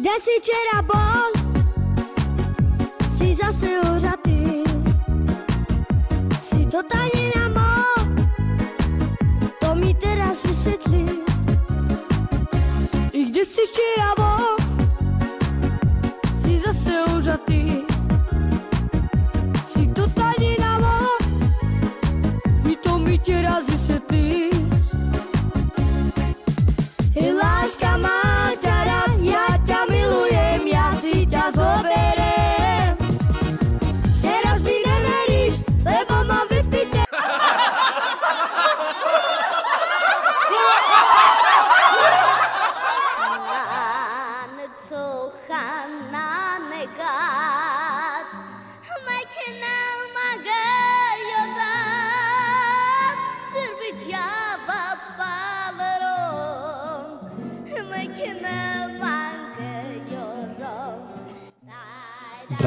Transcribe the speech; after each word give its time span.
Kde 0.00 0.16
si 0.16 0.32
včera 0.40 0.80
bol? 0.80 1.30
Si 3.12 3.36
zase 3.36 3.84
ožatý. 3.84 4.64
Si 6.40 6.64
totálne 6.64 7.28
na 7.36 7.44
mol. 7.52 8.00
To 9.60 9.76
mi 9.76 9.92
teraz 9.92 10.40
vysvetlí. 10.40 11.04
I 13.12 13.28
kde 13.28 13.44
si 13.44 13.60
včera 13.60 14.16
bol? 14.16 14.56
Si 16.32 16.56
zase 16.56 17.04
ožatý. 17.12 17.84
Si 19.68 19.84
totálne 19.92 20.56
na 20.56 20.80
mol. 20.80 21.20
I 22.64 22.72
to 22.80 22.96
mi 22.96 23.20
teraz 23.20 23.68
vysvetlí. 23.68 24.49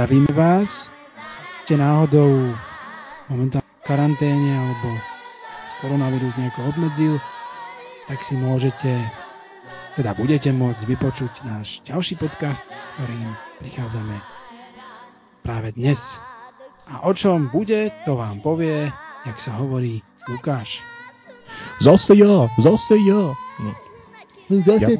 Zdravíme 0.04 0.36
vás. 0.36 0.92
Ste 1.64 1.80
náhodou 1.80 2.52
momentálne 3.32 3.64
v 3.64 3.88
karanténe 3.88 4.52
alebo 4.52 5.00
koronavírus 5.80 6.36
nejako 6.36 6.76
obmedzil, 6.76 7.16
tak 8.12 8.20
si 8.20 8.36
môžete, 8.36 9.00
teda 9.95 10.12
budete 10.20 10.52
môcť 10.52 10.84
vypočuť 10.92 11.48
náš 11.48 11.80
ďalší 11.88 12.20
podcast, 12.20 12.68
s 12.68 12.84
ktorým 12.84 13.32
prichádzame 13.64 14.20
práve 15.40 15.72
dnes. 15.72 16.20
A 16.84 17.08
o 17.08 17.16
čom 17.16 17.48
bude, 17.48 17.88
to 18.04 18.20
vám 18.20 18.44
povie, 18.44 18.92
jak 19.23 19.40
sa 19.40 19.56
hovorí, 19.56 20.04
Lukáš. 20.28 20.84
Zase 21.80 22.20
ja, 22.20 22.52
zase 22.60 23.00
ja. 23.08 23.32
No. 23.56 23.72
Zase 24.67 25.00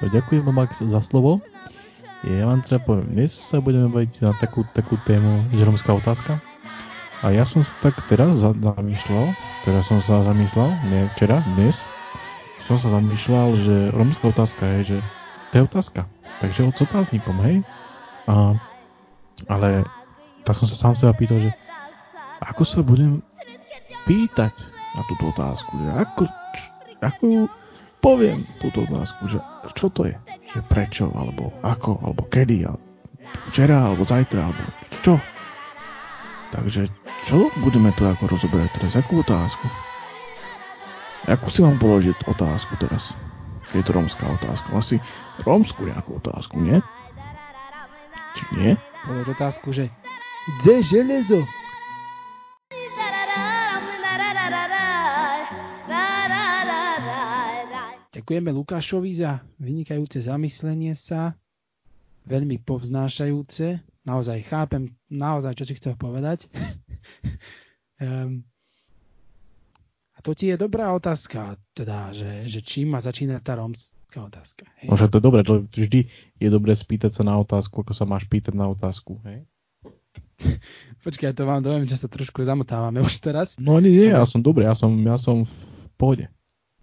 No, 0.00 0.08
ďakujem 0.08 0.40
vám 0.48 0.56
za 0.72 1.04
slovo. 1.04 1.44
Ja 2.26 2.50
vám 2.50 2.66
teda 2.66 2.82
poviem, 2.82 3.14
dnes 3.14 3.30
sa 3.30 3.62
budeme 3.62 3.86
baviť 3.94 4.26
na 4.26 4.34
takú, 4.34 4.66
takú 4.74 4.98
tému, 5.06 5.46
že 5.54 5.62
romská 5.62 5.94
otázka. 5.94 6.42
A 7.22 7.30
ja 7.30 7.46
som 7.46 7.62
sa 7.62 7.70
tak 7.78 7.94
teraz 8.10 8.42
za, 8.42 8.50
zamýšľal, 8.58 9.38
teraz 9.62 9.86
som 9.86 10.02
sa 10.02 10.26
zamýšľal, 10.26 10.82
nie 10.90 11.06
včera, 11.14 11.38
dnes, 11.54 11.86
som 12.66 12.74
sa 12.74 12.90
zamýšľal, 12.90 13.48
že 13.62 13.76
romská 13.94 14.34
otázka 14.34 14.62
je, 14.78 14.80
že 14.82 14.96
to 15.50 15.52
je 15.54 15.62
otázka. 15.62 16.00
Takže 16.42 16.66
s 16.74 16.80
otáznikom, 16.82 17.38
hej? 17.46 17.62
A, 18.26 18.58
ale 19.46 19.86
tak 20.42 20.58
som 20.58 20.66
sa 20.66 20.74
sám 20.74 20.94
seba 20.98 21.14
pýtal, 21.14 21.38
že 21.38 21.50
ako 22.42 22.62
sa 22.66 22.82
budem 22.82 23.22
pýtať 24.10 24.54
na 24.98 25.06
túto 25.06 25.30
otázku, 25.30 25.78
že 25.78 25.90
ako, 25.94 26.22
ako 26.98 27.26
poviem 28.08 28.40
túto 28.56 28.88
otázku, 28.88 29.28
že 29.28 29.36
čo 29.76 29.92
to 29.92 30.08
je, 30.08 30.16
že 30.48 30.64
prečo, 30.64 31.12
alebo 31.12 31.52
ako, 31.60 32.00
alebo 32.00 32.24
kedy, 32.32 32.64
alebo 32.64 32.80
včera, 33.52 33.84
alebo 33.84 34.08
zajtra, 34.08 34.48
alebo 34.48 34.62
čo. 35.04 35.20
Takže 36.48 36.88
čo 37.28 37.52
budeme 37.60 37.92
tu 38.00 38.08
ako 38.08 38.32
rozoberať 38.32 38.72
teraz, 38.80 38.96
akú 38.96 39.20
otázku? 39.20 39.68
Ako 41.28 41.52
si 41.52 41.60
mám 41.60 41.76
položiť 41.76 42.16
otázku 42.24 42.80
teraz? 42.80 43.12
Je 43.76 43.84
to 43.84 43.92
rómska 43.92 44.24
otázka. 44.24 44.72
Asi 44.72 44.96
rómsku 45.44 45.84
nejakú 45.84 46.16
otázku, 46.16 46.56
nie? 46.56 46.80
Či 48.32 48.44
nie? 48.56 48.72
Polož 49.04 49.36
otázku, 49.36 49.68
že 49.76 49.92
kde 50.56 50.80
železo? 50.80 51.44
Ďakujeme 58.28 58.60
Lukášovi 58.60 59.24
za 59.24 59.40
vynikajúce 59.56 60.20
zamyslenie 60.20 60.92
sa, 60.92 61.32
veľmi 62.28 62.60
povznášajúce. 62.60 63.80
Naozaj 64.04 64.52
chápem, 64.52 64.92
naozaj, 65.08 65.56
čo 65.56 65.64
si 65.64 65.72
chcel 65.80 65.96
povedať. 65.96 66.44
um, 68.04 68.44
a 70.12 70.18
to 70.20 70.36
ti 70.36 70.52
je 70.52 70.60
dobrá 70.60 70.92
otázka, 70.92 71.56
teda, 71.72 72.12
že, 72.12 72.44
že 72.52 72.60
čím 72.60 72.92
má 72.92 73.00
začínať 73.00 73.40
tá 73.40 73.56
rómska 73.56 74.20
otázka. 74.20 74.68
Hej? 74.84 74.92
Možno 74.92 75.08
to 75.08 75.16
je 75.16 75.24
dobré, 75.24 75.40
to 75.40 75.64
vždy 75.64 76.12
je 76.36 76.48
dobré 76.52 76.76
spýtať 76.76 77.16
sa 77.16 77.24
na 77.24 77.32
otázku, 77.40 77.80
ako 77.80 77.96
sa 77.96 78.04
máš 78.04 78.28
pýtať 78.28 78.52
na 78.52 78.68
otázku, 78.68 79.24
hej? 79.24 79.48
Počkaj, 81.08 81.32
to 81.32 81.48
vám 81.48 81.64
dojem, 81.64 81.88
že 81.88 81.96
sa 81.96 82.12
trošku 82.12 82.44
zamotávame 82.44 83.00
už 83.00 83.24
teraz. 83.24 83.56
No 83.56 83.80
nie, 83.80 83.88
nie, 83.88 84.12
ja 84.12 84.28
som 84.28 84.44
dobrý, 84.44 84.68
ja 84.68 84.76
som, 84.76 84.92
ja 85.00 85.16
som 85.16 85.48
v 85.48 85.56
pohode. 85.96 86.28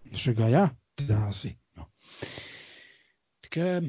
Však 0.09 0.41
ja, 0.49 0.73
asi. 1.03 1.55
No. 1.75 1.87
Tak 3.43 3.53
eh, 3.57 3.81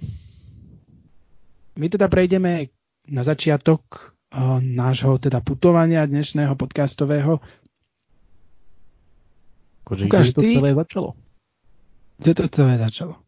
my 1.77 1.87
teda 1.87 2.07
prejdeme 2.11 2.69
na 3.07 3.23
začiatok 3.23 3.83
eh, 4.35 4.59
nášho 4.61 5.19
teda 5.19 5.39
putovania 5.41 6.03
dnešného 6.07 6.59
podcastového. 6.59 7.39
Akože 9.87 10.11
Ukáž, 10.11 10.35
to 10.35 10.43
celé 10.43 10.75
začalo? 10.75 11.15
Kde 12.19 12.33
to 12.35 12.45
celé 12.51 12.75
začalo? 12.75 13.23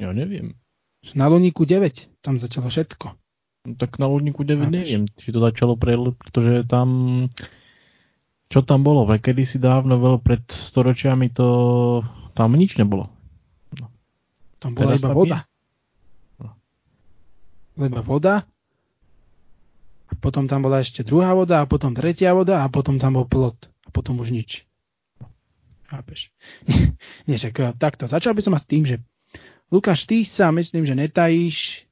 Ja 0.00 0.16
neviem. 0.16 0.56
Na 1.12 1.28
Luníku 1.28 1.68
9, 1.68 2.24
tam 2.24 2.40
začalo 2.40 2.72
všetko. 2.72 3.06
No, 3.68 3.72
tak 3.76 4.00
na 4.00 4.08
Lodníku 4.08 4.42
9 4.42 4.64
Chápeš? 4.64 4.72
neviem, 4.72 5.04
či 5.18 5.28
to 5.28 5.38
začalo 5.44 5.76
pre, 5.76 5.98
pretože 5.98 6.64
tam 6.64 6.88
čo 8.52 8.60
tam 8.60 8.84
bolo, 8.84 9.08
veď 9.08 9.32
kedysi 9.32 9.56
dávno, 9.56 9.96
veľa 9.96 10.20
pred 10.20 10.44
storočiami 10.44 11.32
to 11.32 11.48
tam 12.36 12.52
nič 12.52 12.76
nebolo. 12.76 13.08
Tam 14.60 14.76
bola 14.76 14.94
Teraz 14.94 15.00
iba 15.00 15.16
voda. 15.16 15.38
No. 16.36 16.54
Iba 17.80 18.04
voda. 18.04 18.34
A 20.06 20.12
potom 20.20 20.44
tam 20.44 20.60
bola 20.62 20.84
ešte 20.84 21.00
druhá 21.00 21.32
voda 21.32 21.64
a 21.64 21.66
potom 21.66 21.96
tretia 21.96 22.36
voda 22.36 22.60
a 22.60 22.68
potom 22.68 23.00
tam 23.00 23.16
bol 23.16 23.24
plot. 23.24 23.72
A 23.82 23.88
potom 23.90 24.20
už 24.20 24.30
nič. 24.30 24.68
Chápeš? 25.88 26.30
Nie, 27.26 27.40
však 27.40 27.54
eh, 27.58 27.72
takto. 27.80 28.04
Začal 28.04 28.36
by 28.36 28.42
som 28.44 28.54
asi 28.54 28.68
tým, 28.68 28.84
že 28.84 28.96
Lukáš, 29.72 30.04
ty 30.04 30.28
sa 30.28 30.52
myslím, 30.52 30.84
že 30.84 30.92
netajíš 30.92 31.88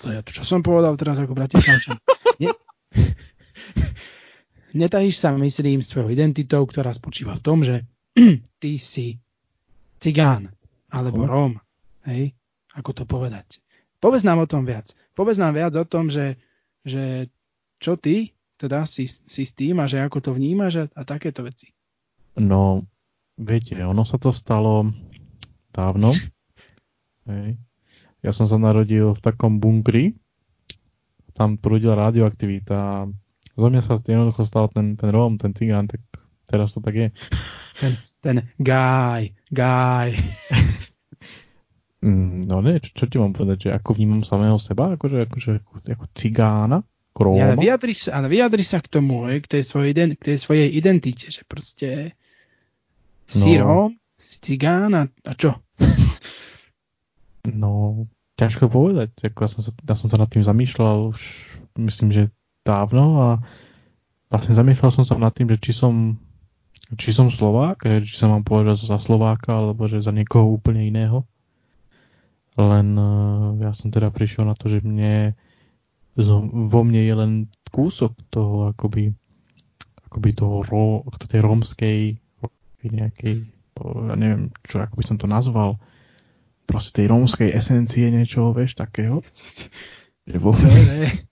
to 0.00 0.08
je 0.08 0.18
to, 0.24 0.30
čo 0.32 0.42
som 0.48 0.64
povedal 0.64 0.96
teraz 0.96 1.20
ako 1.20 1.36
Bratislavčan. 1.36 2.00
Ne... 4.72 4.86
Netajíš 4.86 5.20
sa, 5.20 5.34
myslím, 5.34 5.82
svojou 5.82 6.10
identitou, 6.10 6.62
ktorá 6.66 6.90
spočíva 6.94 7.36
v 7.38 7.44
tom, 7.44 7.62
že 7.62 7.86
ty 8.62 8.78
si 8.78 9.18
cigán 10.00 10.50
alebo. 10.90 11.26
Róm. 11.26 11.54
Hej? 12.06 12.34
Ako 12.74 12.94
to 12.94 13.04
povedať? 13.06 13.62
Povedz 14.00 14.24
nám 14.24 14.42
o 14.42 14.50
tom 14.50 14.64
viac. 14.64 14.90
Povedz 15.12 15.36
nám 15.36 15.54
viac 15.54 15.74
o 15.76 15.84
tom, 15.84 16.08
že, 16.08 16.40
že 16.82 17.28
čo 17.82 18.00
ty 18.00 18.32
teda 18.60 18.84
si, 18.84 19.08
si 19.08 19.48
s 19.48 19.56
tým 19.56 19.80
a 19.80 19.88
že 19.88 20.04
ako 20.04 20.20
to 20.20 20.30
vnímaš 20.36 20.84
a, 20.84 20.84
a 20.92 21.02
takéto 21.08 21.40
veci. 21.40 21.72
No, 22.36 22.84
viete, 23.40 23.80
ono 23.80 24.04
sa 24.04 24.20
to 24.20 24.28
stalo 24.36 24.92
dávno. 25.72 26.12
Hej. 27.24 27.56
Ja 28.20 28.36
som 28.36 28.44
sa 28.44 28.60
narodil 28.60 29.16
v 29.16 29.20
takom 29.24 29.56
bunkri, 29.56 30.12
tam 31.32 31.56
prúdila 31.56 31.96
radioaktivita 32.12 33.08
zo 33.60 33.68
mňa 33.68 33.82
sa 33.84 34.00
jednoducho 34.00 34.42
stal 34.48 34.72
ten, 34.72 34.96
ten 34.96 35.12
Róm, 35.12 35.36
ten 35.36 35.52
cigán, 35.52 35.86
tak 35.86 36.00
teraz 36.48 36.72
to 36.72 36.80
tak 36.80 36.96
je. 36.96 37.08
Ten, 37.76 37.92
ten 38.24 38.36
guy, 38.56 39.36
guy. 39.52 40.16
Mm, 42.00 42.48
No 42.48 42.64
nie, 42.64 42.80
čo, 42.80 42.90
čo 42.96 43.04
ti 43.12 43.20
mám 43.20 43.36
povedať, 43.36 43.68
že 43.68 43.70
ako 43.76 43.92
vnímam 43.92 44.24
samého 44.24 44.56
seba, 44.56 44.96
akože, 44.96 45.28
akože 45.28 45.50
ako, 45.60 45.72
ako 45.84 46.04
cigána, 46.16 46.80
ako 47.12 47.20
Róma. 47.28 47.36
Ja, 47.36 47.46
ale, 47.52 47.60
vyjadri 47.60 47.92
sa, 47.92 48.10
ale 48.16 48.26
vyjadri 48.32 48.64
sa 48.64 48.80
k 48.80 48.88
tomu, 48.88 49.28
hej, 49.28 49.44
k, 49.44 49.60
tej 49.60 49.62
svojej, 49.68 49.92
k 50.16 50.22
tej 50.24 50.38
svojej 50.40 50.68
identite, 50.72 51.28
že 51.28 51.44
proste 51.44 52.16
si 53.28 53.60
No. 53.60 53.60
Róm, 53.60 53.90
si 54.16 54.40
cigán 54.40 54.96
a, 54.96 55.04
a 55.28 55.32
čo? 55.36 55.60
No, 57.48 58.04
ťažko 58.36 58.68
povedať. 58.68 59.32
Ako 59.32 59.44
ja, 59.44 59.48
som 59.48 59.60
sa, 59.64 59.72
ja 59.72 59.94
som 59.96 60.08
sa 60.12 60.20
nad 60.20 60.28
tým 60.28 60.44
zamýšľal 60.44 61.12
už 61.12 61.20
myslím, 61.80 62.12
že 62.12 62.22
dávno 62.70 63.04
a 63.18 63.28
vlastne 64.30 64.54
zamýšľal 64.54 64.94
som 64.94 65.02
sa 65.02 65.18
nad 65.18 65.34
tým, 65.34 65.50
že 65.50 65.58
či 65.58 65.72
som 65.74 66.14
či 66.94 67.14
som 67.14 67.30
Slovák, 67.30 67.86
či 68.02 68.14
sa 68.18 68.26
mám 68.26 68.42
povedať 68.42 68.82
za 68.82 68.98
Slováka, 68.98 69.54
alebo 69.54 69.86
že 69.86 70.02
za 70.02 70.10
niekoho 70.10 70.50
úplne 70.50 70.90
iného. 70.90 71.22
len 72.58 72.98
uh, 72.98 73.54
ja 73.62 73.70
som 73.70 73.94
teda 73.94 74.10
prišiel 74.10 74.42
na 74.42 74.58
to, 74.58 74.66
že 74.66 74.82
mne 74.82 75.38
vo 76.50 76.80
mne 76.82 77.00
je 77.00 77.14
len 77.14 77.32
kúsok 77.70 78.18
toho 78.28 78.74
akoby, 78.74 79.14
akoby 80.10 80.30
toho 80.34 80.66
ro, 80.66 81.06
tej 81.30 81.40
rómskej 81.40 82.18
nejakej, 82.80 83.34
ja 83.78 84.14
neviem, 84.16 84.50
čo, 84.64 84.82
ako 84.82 84.94
by 84.98 85.04
som 85.04 85.16
to 85.20 85.28
nazval, 85.30 85.78
proste 86.66 87.02
tej 87.02 87.06
rómskej 87.12 87.54
esencie 87.54 88.08
niečoho, 88.10 88.56
vieš, 88.56 88.74
takého. 88.76 89.20
Že 90.28 90.36
vo 90.36 90.52
mne, 90.52 91.29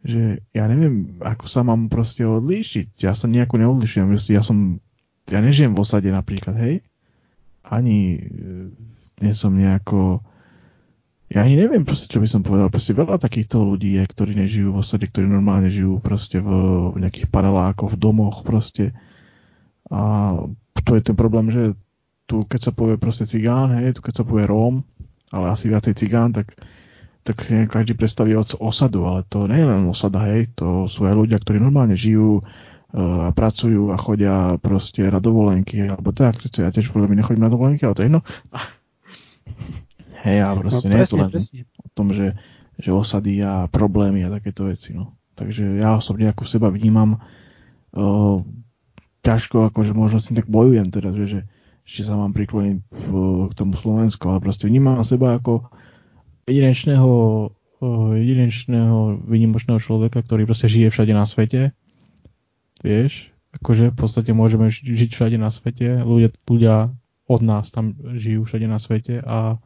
že 0.00 0.40
ja 0.56 0.64
neviem, 0.64 1.20
ako 1.20 1.44
sa 1.44 1.60
mám 1.60 1.92
proste 1.92 2.24
odlíšiť. 2.24 3.04
Ja 3.04 3.12
sa 3.12 3.28
nejako 3.28 3.60
neodlišujem. 3.60 4.08
Ja 4.32 4.40
som, 4.40 4.80
ja 5.28 5.44
nežijem 5.44 5.76
v 5.76 5.82
osade 5.84 6.08
napríklad, 6.08 6.56
hej. 6.56 6.74
Ani 7.60 8.16
e, 8.16 8.20
nie 9.20 9.32
som 9.36 9.52
nejako, 9.52 10.24
ja 11.28 11.44
ani 11.44 11.60
neviem 11.60 11.84
proste, 11.84 12.08
čo 12.08 12.18
by 12.18 12.28
som 12.32 12.40
povedal. 12.40 12.72
Proste 12.72 12.96
veľa 12.96 13.20
takýchto 13.20 13.60
ľudí 13.60 14.00
je, 14.00 14.04
ktorí 14.08 14.32
nežijú 14.34 14.72
v 14.72 14.80
osade, 14.80 15.04
ktorí 15.04 15.28
normálne 15.28 15.68
žijú 15.68 16.00
proste 16.00 16.40
v, 16.40 16.48
v 16.96 16.96
nejakých 17.04 17.28
panelákoch, 17.28 17.92
v 17.92 18.00
domoch 18.00 18.40
proste. 18.40 18.96
A 19.92 20.32
to 20.80 20.96
je 20.96 21.02
ten 21.04 21.14
problém, 21.14 21.52
že 21.52 21.76
tu 22.24 22.46
keď 22.46 22.70
sa 22.70 22.72
povie 22.72 22.94
proste 22.96 23.26
cigán, 23.26 23.74
hej, 23.74 23.98
tu 23.98 24.00
keď 24.06 24.22
sa 24.22 24.24
povie 24.24 24.46
Róm, 24.46 24.86
ale 25.34 25.50
asi 25.50 25.66
viacej 25.66 25.98
cigán, 25.98 26.30
tak 26.30 26.54
tak 27.20 27.52
každý 27.68 27.92
predstaví 27.92 28.32
osadu, 28.36 29.04
ale 29.04 29.28
to 29.28 29.44
nie 29.44 29.60
je 29.60 29.68
len 29.68 29.82
osada, 29.86 30.24
hej, 30.32 30.48
to 30.56 30.88
sú 30.88 31.04
aj 31.04 31.14
ľudia, 31.14 31.36
ktorí 31.36 31.60
normálne 31.60 31.92
žijú 31.92 32.40
a 32.90 33.30
uh, 33.30 33.36
pracujú 33.36 33.94
a 33.94 33.96
chodia 34.00 34.58
proste 34.58 35.06
na 35.06 35.22
dovolenky, 35.22 35.86
alebo 35.86 36.10
tak, 36.10 36.42
ja 36.50 36.74
tiež 36.74 36.90
poviem, 36.90 37.14
nechodím 37.14 37.46
na 37.46 37.52
dovolenky, 37.52 37.86
ale 37.86 37.94
to 37.94 38.02
je 38.02 38.08
jedno. 38.10 38.22
Hej, 40.26 40.38
a 40.42 40.48
proste 40.58 40.86
no, 40.88 40.92
nie 40.92 41.00
je 41.00 41.08
to 41.08 41.16
len 41.16 41.30
presne. 41.30 41.60
o 41.80 41.88
tom, 41.96 42.08
že, 42.12 42.36
že 42.76 42.90
osady 42.92 43.40
a 43.40 43.70
problémy 43.70 44.26
a 44.26 44.34
takéto 44.34 44.68
veci, 44.68 44.92
no. 44.92 45.16
Takže 45.38 45.80
ja 45.80 45.96
osobne 45.96 46.28
ako 46.28 46.44
seba 46.44 46.68
vnímam 46.68 47.22
uh, 47.96 48.42
ťažko, 49.24 49.72
akože 49.72 49.92
možno 49.96 50.18
si 50.20 50.36
tak 50.36 50.50
bojujem 50.50 50.92
teraz, 50.92 51.16
že, 51.16 51.26
že, 51.30 51.40
že 51.86 52.02
sa 52.04 52.18
mám 52.18 52.36
prikloniť 52.36 52.76
k 53.48 53.52
tomu 53.56 53.78
Slovensku, 53.78 54.28
ale 54.28 54.44
proste 54.44 54.68
vnímam 54.68 55.00
seba 55.06 55.40
ako 55.40 55.70
jedinečného, 56.48 57.10
jedinečného, 58.16 59.24
vynimočného 59.24 59.80
človeka, 59.80 60.20
ktorý 60.20 60.44
proste 60.44 60.68
žije 60.68 60.92
všade 60.92 61.12
na 61.16 61.24
svete. 61.24 61.72
Vieš, 62.80 63.32
akože 63.60 63.92
v 63.92 63.96
podstate 63.96 64.30
môžeme 64.32 64.72
žiť 64.72 65.10
všade 65.12 65.36
na 65.36 65.52
svete, 65.52 66.00
ľudia, 66.00 66.30
ľudia 66.48 66.74
od 67.30 67.40
nás 67.44 67.68
tam 67.70 67.94
žijú 68.16 68.48
všade 68.48 68.66
na 68.66 68.78
svete 68.80 69.20
a 69.22 69.60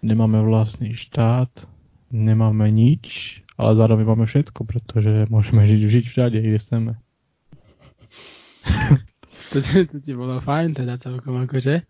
nemáme 0.00 0.40
vlastný 0.40 0.96
štát, 0.96 1.50
nemáme 2.10 2.70
nič, 2.72 3.40
ale 3.60 3.76
zároveň 3.76 4.04
máme 4.08 4.26
všetko, 4.26 4.64
pretože 4.64 5.28
môžeme 5.28 5.66
žiť, 5.68 5.80
žiť 5.84 6.04
všade, 6.08 6.38
kde 6.40 6.58
chceme. 6.58 6.92
to, 9.52 9.58
to 9.62 9.98
ti 10.00 10.12
bolo 10.16 10.40
fajn 10.40 10.80
teda 10.80 10.96
celkom 10.96 11.44
akože. 11.44 11.84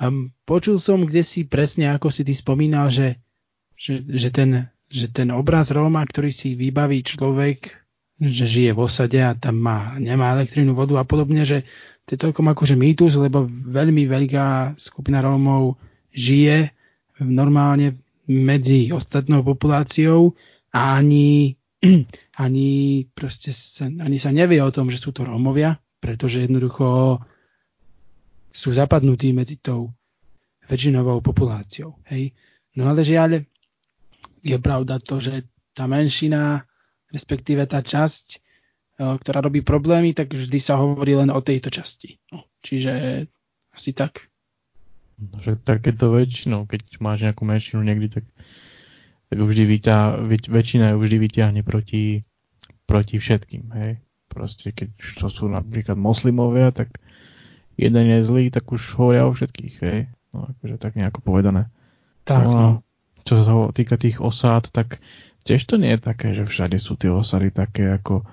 Um, 0.00 0.32
počul 0.48 0.80
som 0.80 1.04
kde 1.04 1.20
si 1.20 1.44
presne, 1.44 1.92
ako 1.92 2.08
si 2.08 2.24
ty 2.24 2.32
spomínal, 2.32 2.88
že 2.88 3.20
že, 3.80 4.04
že, 4.04 4.28
ten, 4.28 4.68
že 4.92 5.08
ten 5.08 5.32
obraz 5.32 5.72
Róma, 5.72 6.04
ktorý 6.04 6.28
si 6.28 6.52
vybaví 6.52 7.00
človek, 7.00 7.80
že 8.20 8.44
žije 8.44 8.76
v 8.76 8.80
osade 8.84 9.16
a 9.16 9.32
tam 9.32 9.56
má, 9.56 9.96
nemá 9.96 10.36
elektrínu, 10.36 10.76
vodu 10.76 11.00
a 11.00 11.08
podobne, 11.08 11.48
že 11.48 11.64
to 12.04 12.12
je 12.12 12.22
celkom 12.28 12.52
akože 12.52 12.76
mýtus, 12.76 13.16
lebo 13.16 13.48
veľmi 13.48 14.04
veľká 14.04 14.76
skupina 14.76 15.24
Rómov 15.24 15.80
žije 16.12 16.76
normálne 17.24 17.96
medzi 18.28 18.92
ostatnou 18.92 19.40
populáciou 19.40 20.36
a 20.76 21.00
ani, 21.00 21.56
ani, 22.44 22.68
proste 23.16 23.56
sa, 23.56 23.88
ani 23.88 24.20
sa 24.20 24.28
nevie 24.28 24.60
o 24.60 24.68
tom, 24.68 24.92
že 24.92 25.00
sú 25.00 25.16
to 25.16 25.24
Rómovia, 25.24 25.80
pretože 26.04 26.44
jednoducho 26.44 27.16
sú 28.52 28.68
zapadnutí 28.76 29.32
medzi 29.32 29.56
tou 29.56 29.88
väčšinovou 30.68 31.24
populáciou. 31.24 31.96
Hej. 32.12 32.36
No 32.78 32.86
ale 32.86 33.02
žiaľ, 33.02 33.42
je 34.42 34.58
pravda 34.58 34.98
to, 35.00 35.20
že 35.20 35.48
tá 35.76 35.86
menšina, 35.86 36.66
respektíve 37.12 37.64
tá 37.68 37.80
časť, 37.84 38.26
e, 38.36 38.38
ktorá 38.98 39.44
robí 39.44 39.62
problémy, 39.62 40.16
tak 40.16 40.34
vždy 40.34 40.58
sa 40.58 40.80
hovorí 40.80 41.16
len 41.16 41.30
o 41.30 41.40
tejto 41.40 41.70
časti. 41.70 42.18
No, 42.32 42.48
čiže 42.64 43.24
asi 43.70 43.90
tak. 43.94 44.28
No, 45.20 45.38
že 45.44 45.60
takéto 45.60 46.10
väčšinou, 46.16 46.64
keď 46.64 46.96
máš 46.98 47.28
nejakú 47.28 47.44
menšinu 47.44 47.84
niekde, 47.84 48.20
tak, 48.20 48.26
tak 49.28 49.38
vždy 49.38 49.64
vyťa, 49.68 49.96
väč, 50.24 50.44
väčšina 50.48 50.96
ju 50.96 50.98
vždy 50.98 51.16
vyťahne 51.20 51.60
proti, 51.60 52.24
proti 52.88 53.20
všetkým. 53.20 53.64
Hej? 53.76 54.00
Proste 54.32 54.72
keď 54.72 54.96
to 55.20 55.28
sú 55.28 55.44
napríklad 55.52 56.00
moslimovia, 56.00 56.72
tak 56.72 56.96
jeden 57.76 58.04
je 58.16 58.24
zlý, 58.24 58.48
tak 58.48 58.64
už 58.72 58.80
hovoria 58.96 59.28
o 59.28 59.36
všetkých. 59.36 59.74
Hej? 59.84 60.08
No, 60.32 60.48
akože 60.56 60.76
tak 60.80 60.96
nejako 60.96 61.20
povedané. 61.20 61.68
Tak, 62.24 62.44
no, 62.48 62.52
no 62.56 62.70
čo 63.24 63.40
sa 63.42 63.52
týka 63.72 63.96
tých 64.00 64.18
osád, 64.20 64.72
tak 64.72 65.02
tiež 65.44 65.64
to 65.66 65.80
nie 65.80 65.96
je 65.96 66.00
také, 66.00 66.32
že 66.36 66.44
všade 66.44 66.76
sú 66.76 66.96
tie 66.96 67.10
osady 67.12 67.50
také 67.54 67.96
ako 67.96 68.24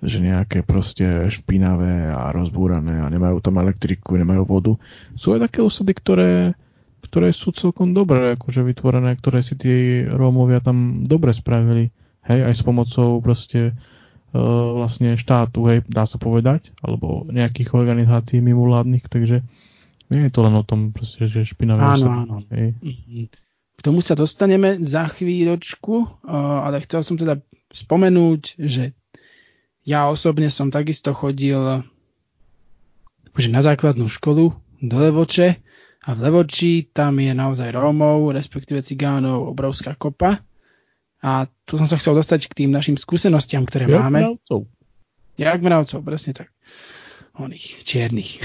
že 0.00 0.16
nejaké 0.16 0.64
proste 0.64 1.28
špinavé 1.28 2.08
a 2.08 2.32
rozbúrané 2.32 3.04
a 3.04 3.12
nemajú 3.12 3.44
tam 3.44 3.60
elektriku, 3.60 4.16
nemajú 4.16 4.42
vodu. 4.48 4.72
Sú 5.12 5.36
aj 5.36 5.44
také 5.44 5.60
osady, 5.60 5.92
ktoré, 5.92 6.32
ktoré 7.04 7.28
sú 7.36 7.52
celkom 7.52 7.92
dobré, 7.92 8.32
akože 8.32 8.64
vytvorené, 8.64 9.12
ktoré 9.20 9.44
si 9.44 9.60
tí 9.60 10.00
Rómovia 10.08 10.64
tam 10.64 11.04
dobre 11.04 11.36
spravili. 11.36 11.92
Hej, 12.24 12.48
aj 12.48 12.54
s 12.56 12.62
pomocou 12.64 13.20
proste 13.20 13.60
e, 13.72 13.72
vlastne 14.76 15.20
štátu, 15.20 15.68
hej, 15.68 15.84
dá 15.84 16.08
sa 16.08 16.16
povedať, 16.16 16.72
alebo 16.80 17.28
nejakých 17.28 17.76
organizácií 17.76 18.40
mimovládnych, 18.40 19.04
takže 19.04 19.44
nie 20.08 20.20
je 20.26 20.32
to 20.32 20.40
len 20.48 20.56
o 20.56 20.64
tom 20.64 20.96
proste, 20.96 21.28
že 21.28 21.44
špinavé 21.44 21.80
áno, 21.84 21.92
osady. 21.92 22.16
Áno. 22.24 22.36
Hej. 22.56 22.68
K 23.80 23.88
tomu 23.88 24.04
sa 24.04 24.12
dostaneme 24.12 24.76
za 24.84 25.08
chvíľočku, 25.08 26.28
ale 26.28 26.84
chcel 26.84 27.00
som 27.00 27.16
teda 27.16 27.40
spomenúť, 27.72 28.60
že 28.60 28.92
ja 29.88 30.04
osobne 30.12 30.52
som 30.52 30.68
takisto 30.68 31.16
chodil 31.16 31.80
že 33.40 33.48
na 33.48 33.64
základnú 33.64 34.04
školu 34.12 34.52
do 34.84 34.96
Levoče 35.00 35.64
a 36.04 36.08
v 36.12 36.18
Levoči 36.28 36.92
tam 36.92 37.16
je 37.24 37.32
naozaj 37.32 37.72
Rómov, 37.72 38.36
respektíve 38.36 38.84
cigánov, 38.84 39.48
obrovská 39.48 39.96
kopa. 39.96 40.44
A 41.24 41.48
tu 41.64 41.80
som 41.80 41.88
sa 41.88 41.96
chcel 41.96 42.16
dostať 42.16 42.52
k 42.52 42.64
tým 42.64 42.70
našim 42.72 43.00
skúsenostiam, 43.00 43.64
ktoré 43.64 43.88
Jak 43.88 43.96
máme. 43.96 44.20
Mravcov. 44.20 44.60
Jak 45.40 45.58
mravcov, 45.64 46.00
presne 46.04 46.32
tak. 46.36 46.52
Oných 47.36 47.80
čiernych. 47.84 48.44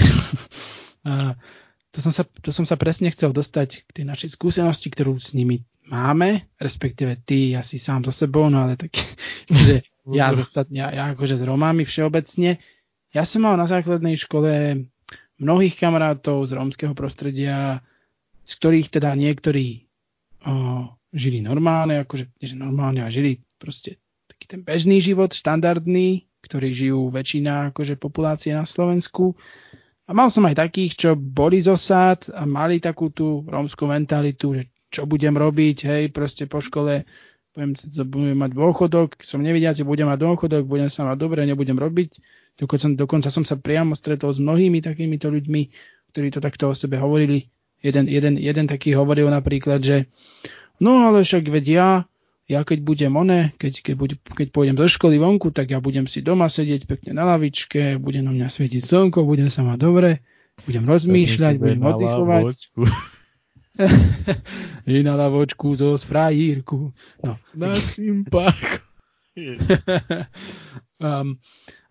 to 1.96 2.04
som, 2.04 2.12
sa, 2.12 2.28
to 2.28 2.52
som 2.52 2.68
sa 2.68 2.76
presne 2.76 3.08
chcel 3.08 3.32
dostať 3.32 3.88
k 3.88 3.90
tej 3.96 4.04
našej 4.04 4.36
skúsenosti, 4.36 4.92
ktorú 4.92 5.16
s 5.16 5.32
nimi 5.32 5.64
máme, 5.88 6.44
respektíve 6.60 7.24
ty 7.24 7.56
asi 7.56 7.80
sám 7.80 8.04
so 8.04 8.12
sebou, 8.12 8.52
no 8.52 8.68
ale 8.68 8.76
tak, 8.76 8.92
že 9.64 9.80
ja, 10.04 10.36
zostatne, 10.36 10.76
ja, 10.84 10.92
ja 10.92 11.04
akože 11.16 11.40
s 11.40 11.42
Romami 11.48 11.88
všeobecne. 11.88 12.60
Ja 13.16 13.24
som 13.24 13.48
mal 13.48 13.56
na 13.56 13.64
základnej 13.64 14.20
škole 14.20 14.84
mnohých 15.40 15.80
kamarátov 15.80 16.44
z 16.44 16.52
rómskeho 16.52 16.92
prostredia, 16.92 17.80
z 18.44 18.52
ktorých 18.60 18.92
teda 18.92 19.16
niektorí 19.16 19.88
o, 20.44 20.92
žili 21.16 21.40
normálne, 21.40 22.04
akože 22.04 22.28
že 22.36 22.60
normálne 22.60 23.00
a 23.00 23.08
žili 23.08 23.40
proste 23.56 23.96
taký 24.28 24.52
ten 24.52 24.60
bežný 24.60 25.00
život, 25.00 25.32
štandardný, 25.32 26.28
ktorý 26.44 26.68
žijú 26.76 27.00
väčšina 27.08 27.72
akože 27.72 27.96
populácie 27.96 28.52
na 28.52 28.68
Slovensku. 28.68 29.32
A 30.06 30.14
mal 30.14 30.30
som 30.30 30.46
aj 30.46 30.62
takých, 30.62 30.92
čo 30.94 31.10
boli 31.18 31.58
z 31.58 31.74
osád 31.74 32.30
a 32.30 32.46
mali 32.46 32.78
takú 32.78 33.10
tú 33.10 33.42
rómskú 33.42 33.90
mentalitu, 33.90 34.54
že 34.54 34.70
čo 34.86 35.02
budem 35.02 35.34
robiť, 35.34 35.76
hej, 35.82 36.02
proste 36.14 36.46
po 36.46 36.62
škole 36.62 37.02
budem, 37.50 37.74
budem 38.06 38.38
mať 38.38 38.52
dôchodok, 38.54 39.08
som 39.26 39.42
nevidiaci, 39.42 39.82
budem 39.82 40.06
mať 40.06 40.22
dôchodok, 40.22 40.62
budem 40.62 40.86
sa 40.86 41.02
mať 41.02 41.18
dobre, 41.18 41.42
nebudem 41.42 41.74
robiť. 41.74 42.22
Dokonca 42.56 42.82
som, 42.86 42.92
dokonca 42.94 43.28
som 43.34 43.44
sa 43.44 43.58
priamo 43.58 43.98
stretol 43.98 44.30
s 44.30 44.38
mnohými 44.38 44.78
takýmito 44.78 45.26
ľuďmi, 45.26 45.62
ktorí 46.14 46.28
to 46.32 46.40
takto 46.40 46.70
o 46.70 46.74
sebe 46.78 47.02
hovorili. 47.02 47.50
Jeden, 47.82 48.06
jeden, 48.08 48.38
jeden 48.40 48.66
taký 48.70 48.96
hovoril 48.96 49.28
napríklad, 49.28 49.82
že 49.82 50.08
no 50.80 51.04
ale 51.04 51.26
však 51.26 51.50
veď 51.50 51.64
ja 52.46 52.62
keď 52.62 52.78
budem 52.86 53.12
one, 53.18 53.50
keď, 53.58 53.82
keď, 53.82 53.94
buď, 53.98 54.10
keď 54.22 54.48
pôjdem 54.54 54.78
do 54.78 54.86
školy 54.86 55.18
vonku, 55.18 55.50
tak 55.50 55.74
ja 55.74 55.82
budem 55.82 56.06
si 56.06 56.22
doma 56.22 56.46
sedieť 56.46 56.86
pekne 56.86 57.18
na 57.18 57.26
lavičke, 57.26 57.98
bude 57.98 58.22
na 58.22 58.30
mňa 58.30 58.46
svietiť 58.46 58.82
slnko, 58.86 59.26
budem 59.26 59.50
sa 59.50 59.66
mať 59.66 59.78
dobre, 59.82 60.22
budem 60.62 60.86
rozmýšľať, 60.86 61.54
budem 61.58 61.82
oddychovať. 61.82 62.46
I 64.88 65.04
na 65.04 65.14
lavočku 65.18 65.74
zo 65.76 65.98
sfrajírku. 65.98 66.94
No. 67.20 67.36
Na 67.52 67.74
parku. 68.30 68.80
um, 71.02 71.36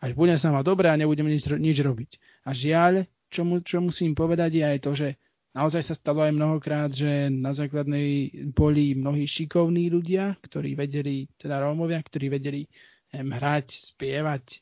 až 0.02 0.12
budem 0.18 0.40
sa 0.42 0.50
mať 0.50 0.64
dobre 0.66 0.90
a 0.90 0.98
nebudem 0.98 1.30
nič, 1.30 1.46
nič 1.52 1.78
robiť. 1.84 2.18
A 2.48 2.58
žiaľ, 2.58 3.06
čo, 3.30 3.46
mu, 3.46 3.62
čo 3.62 3.84
musím 3.84 4.18
povedať 4.18 4.58
je 4.58 4.64
aj 4.66 4.80
to, 4.82 4.92
že 4.98 5.08
naozaj 5.56 5.82
sa 5.88 5.96
stalo 5.96 6.22
aj 6.22 6.36
mnohokrát, 6.36 6.92
že 6.92 7.32
na 7.32 7.56
základnej 7.56 8.30
boli 8.52 8.94
mnohí 8.94 9.24
šikovní 9.24 9.88
ľudia, 9.88 10.36
ktorí 10.44 10.76
vedeli, 10.76 11.32
teda 11.40 11.64
Rómovia, 11.64 12.04
ktorí 12.04 12.28
vedeli 12.28 12.68
neviem, 13.16 13.32
hrať, 13.40 13.96
spievať, 13.96 14.60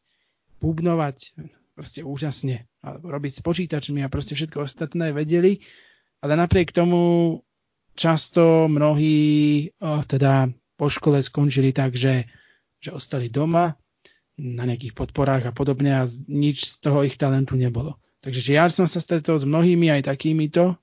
bubnovať, 0.62 1.34
proste 1.74 2.06
úžasne, 2.06 2.70
alebo 2.86 3.10
robiť 3.10 3.34
s 3.34 3.42
počítačmi 3.42 4.06
a 4.06 4.14
proste 4.14 4.38
všetko 4.38 4.70
ostatné 4.70 5.10
vedeli, 5.10 5.66
ale 6.22 6.38
napriek 6.38 6.70
tomu 6.70 7.42
často 7.98 8.70
mnohí 8.70 9.18
oh, 9.82 10.06
teda 10.06 10.54
po 10.78 10.88
škole 10.90 11.18
skončili 11.22 11.74
tak, 11.74 11.98
že, 11.98 12.30
že 12.78 12.94
ostali 12.94 13.34
doma 13.34 13.74
na 14.38 14.64
nejakých 14.66 14.98
podporách 14.98 15.50
a 15.50 15.56
podobne 15.56 15.94
a 15.94 16.10
nič 16.30 16.78
z 16.78 16.90
toho 16.90 17.06
ich 17.06 17.18
talentu 17.18 17.58
nebolo. 17.58 17.98
Takže 18.24 18.40
že 18.40 18.52
ja 18.56 18.66
som 18.72 18.88
sa 18.88 19.04
stretol 19.04 19.36
s 19.38 19.46
mnohými 19.46 19.92
aj 19.94 20.10
takýmito, 20.10 20.80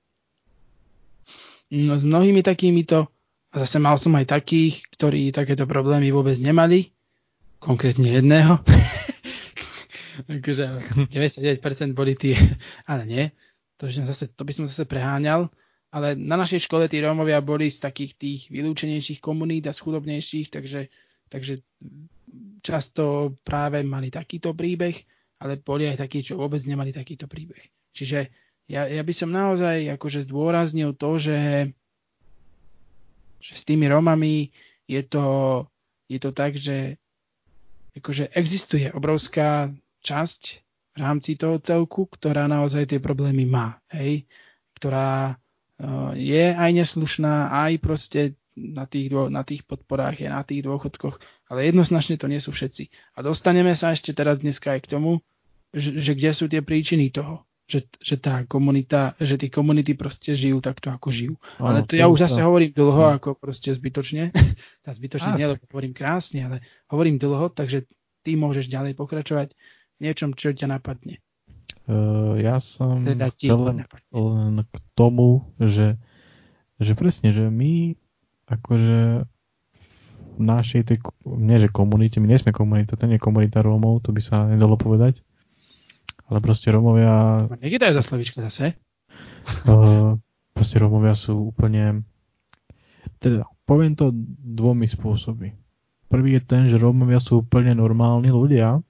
no, 1.71 1.97
s 1.97 2.03
mnohými 2.03 2.43
takýmito 2.43 3.07
a 3.51 3.55
zase 3.63 3.79
mal 3.79 3.99
som 3.99 4.15
aj 4.15 4.31
takých, 4.31 4.87
ktorí 4.95 5.31
takéto 5.35 5.67
problémy 5.67 6.11
vôbec 6.11 6.35
nemali, 6.39 6.91
konkrétne 7.59 8.07
jedného. 8.19 8.59
akože 10.39 10.65
99% 11.09 11.97
boli 11.97 12.13
tí, 12.15 12.35
ale 12.91 13.03
nie, 13.07 13.25
to, 13.79 13.89
že 13.89 14.05
zase, 14.05 14.29
to 14.31 14.43
by 14.45 14.53
som 14.53 14.65
zase 14.69 14.85
preháňal, 14.85 15.49
ale 15.91 16.15
na 16.15 16.39
našej 16.39 16.69
škole 16.69 16.87
tí 16.87 17.03
Rómovia 17.03 17.43
boli 17.43 17.67
z 17.67 17.83
takých 17.83 18.11
tých 18.15 18.41
vylúčenejších 18.47 19.19
komunít 19.19 19.67
a 19.67 19.75
schudobnejších, 19.75 20.47
takže, 20.47 20.87
takže 21.27 21.59
často 22.63 23.35
práve 23.43 23.83
mali 23.83 24.07
takýto 24.07 24.55
príbeh, 24.55 24.95
ale 25.41 25.59
boli 25.59 25.89
aj 25.89 26.07
takí, 26.07 26.23
čo 26.23 26.39
vôbec 26.39 26.61
nemali 26.63 26.95
takýto 26.95 27.27
príbeh. 27.27 27.59
Čiže 27.91 28.31
ja, 28.71 28.87
ja 28.87 29.03
by 29.03 29.13
som 29.13 29.35
naozaj 29.35 29.99
akože 29.99 30.23
zdôraznil 30.31 30.95
to, 30.95 31.19
že, 31.19 31.39
že 33.43 33.53
s 33.59 33.67
tými 33.67 33.91
Romami 33.91 34.55
je 34.87 35.03
to, 35.03 35.27
je 36.07 36.19
to 36.23 36.31
tak, 36.31 36.55
že 36.55 36.95
akože 37.99 38.31
existuje 38.31 38.87
obrovská 38.95 39.75
časť 39.99 40.41
v 40.95 40.97
rámci 40.99 41.35
toho 41.35 41.59
celku, 41.59 42.07
ktorá 42.07 42.47
naozaj 42.47 42.95
tie 42.95 42.99
problémy 43.03 43.43
má, 43.43 43.75
hej? 43.91 44.23
ktorá 44.79 45.35
uh, 45.35 46.11
je 46.15 46.55
aj 46.55 46.71
neslušná, 46.71 47.51
aj 47.51 47.71
proste 47.83 48.21
na 48.55 48.87
tých, 48.87 49.11
dô, 49.11 49.27
na 49.27 49.43
tých 49.43 49.67
podporách, 49.67 50.19
je 50.19 50.27
na 50.31 50.43
tých 50.43 50.63
dôchodkoch, 50.63 51.19
ale 51.51 51.67
jednoznačne 51.67 52.15
to 52.19 52.27
nie 52.31 52.39
sú 52.39 52.55
všetci. 52.55 52.87
A 53.15 53.23
dostaneme 53.23 53.75
sa 53.75 53.91
ešte 53.91 54.15
teraz 54.15 54.39
dneska 54.43 54.75
aj 54.75 54.87
k 54.87 54.91
tomu, 54.95 55.11
že, 55.71 55.99
že 55.99 56.15
kde 56.15 56.31
sú 56.35 56.51
tie 56.51 56.59
príčiny 56.59 57.11
toho, 57.11 57.47
že, 57.71 57.87
že 58.03 58.19
tá 58.19 58.43
komunita, 58.43 59.15
že 59.15 59.39
tie 59.39 59.47
komunity 59.47 59.95
proste 59.95 60.35
žijú 60.35 60.59
takto, 60.59 60.91
ako 60.91 61.07
žijú. 61.07 61.33
Áno, 61.55 61.71
ale 61.71 61.79
to, 61.87 61.95
ja 61.95 62.11
už 62.11 62.27
zase 62.27 62.43
to... 62.43 62.51
hovorím 62.51 62.75
dlho, 62.75 63.03
no. 63.07 63.15
ako 63.15 63.39
proste 63.39 63.71
zbytočne. 63.71 64.35
tá 64.85 64.91
zbytočne 64.91 65.39
nie, 65.39 65.47
lebo 65.47 65.63
hovorím 65.71 65.95
krásne, 65.95 66.43
ale 66.43 66.57
hovorím 66.91 67.15
dlho, 67.15 67.47
takže 67.47 67.87
ty 68.27 68.35
môžeš 68.35 68.67
ďalej 68.67 68.99
pokračovať 68.99 69.55
niečom, 70.03 70.35
čo 70.35 70.51
ťa 70.51 70.67
napadne. 70.67 71.23
Uh, 71.87 72.35
ja 72.43 72.59
som 72.59 73.01
teda 73.01 73.31
chcel 73.31 73.57
len, 73.71 73.77
len 74.11 74.55
k 74.67 74.75
tomu, 74.93 75.47
že, 75.57 75.95
že 76.77 76.93
presne, 76.93 77.31
že 77.31 77.47
my 77.47 77.95
akože 78.51 79.25
v 80.31 80.39
našej 80.39 80.81
tej, 80.87 80.97
nie 81.25 81.57
že 81.57 81.71
komunite, 81.71 82.19
my 82.19 82.27
nie 82.27 82.39
sme 82.39 82.51
komunita, 82.51 82.99
to 82.99 83.07
nie 83.07 83.15
je 83.15 83.23
komunita 83.23 83.63
Rómov, 83.63 84.03
to 84.03 84.11
by 84.11 84.21
sa 84.21 84.47
nedalo 84.47 84.75
povedať, 84.75 85.23
ale 86.31 86.39
proste 86.39 86.71
Rómovia... 86.71 87.45
Nekýtajú 87.59 87.91
za 87.91 88.03
slovičko 88.03 88.39
zase. 88.47 88.73
Uh, 89.65 90.21
proste 90.53 90.77
Rómovia 90.77 91.17
sú 91.17 91.49
úplne... 91.49 92.05
Teda, 93.17 93.49
poviem 93.65 93.97
to 93.97 94.13
dvomi 94.37 94.85
spôsoby. 94.85 95.57
Prvý 96.07 96.37
je 96.37 96.41
ten, 96.45 96.69
že 96.69 96.77
Rómovia 96.77 97.17
sú 97.17 97.41
úplne 97.41 97.73
normálni 97.73 98.29
ľudia, 98.29 98.85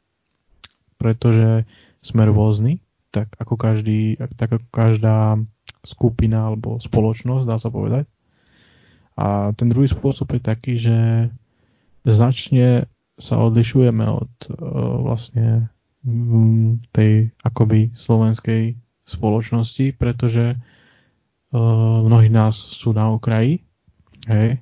pretože 1.00 1.63
sme 2.03 2.27
rôzni, 2.27 2.83
tak 3.15 3.31
ako, 3.39 3.55
každý, 3.55 4.19
tak 4.36 4.60
ako 4.60 4.67
každá 4.75 5.39
skupina 5.88 6.51
alebo 6.51 6.83
spoločnosť, 6.83 7.48
dá 7.48 7.55
sa 7.55 7.71
povedať. 7.71 8.05
A 9.15 9.55
ten 9.55 9.71
druhý 9.71 9.88
spôsob 9.88 10.36
je 10.36 10.41
taký, 10.43 10.74
že 10.77 11.31
značne 12.03 12.91
sa 13.15 13.39
odlišujeme 13.39 14.03
od 14.03 14.31
uh, 14.50 14.55
vlastne 15.00 15.71
tej 16.91 17.29
akoby 17.46 17.93
slovenskej 17.93 18.74
spoločnosti, 19.05 19.93
pretože 20.01 20.58
uh, 20.58 22.00
mnohí 22.01 22.29
nás 22.34 22.58
sú 22.58 22.93
na 22.93 23.13
okraji 23.13 23.62
hej, 24.25 24.58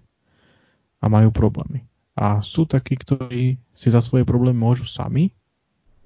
a 0.99 1.05
majú 1.07 1.31
problémy. 1.31 1.87
A 2.19 2.43
sú 2.43 2.67
takí, 2.67 2.99
ktorí 2.99 3.55
si 3.71 3.87
za 3.87 4.03
svoje 4.03 4.27
problémy 4.27 4.59
môžu 4.59 4.83
sami 4.83 5.31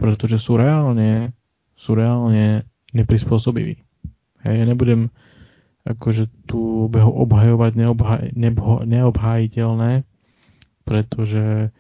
pretože 0.04 0.36
sú 0.36 0.60
reálne, 0.60 1.32
sú 1.80 1.96
reálne 1.96 2.68
neprispôsobiví. 2.92 3.80
Hej, 4.44 4.54
ja 4.60 4.66
nebudem 4.68 5.08
akože 5.88 6.28
tu 6.44 6.92
obhajovať 6.92 7.72
neobhaj, 7.76 8.24
nebho, 8.36 8.84
neobhajiteľné, 8.84 10.04
pretože 10.84 11.72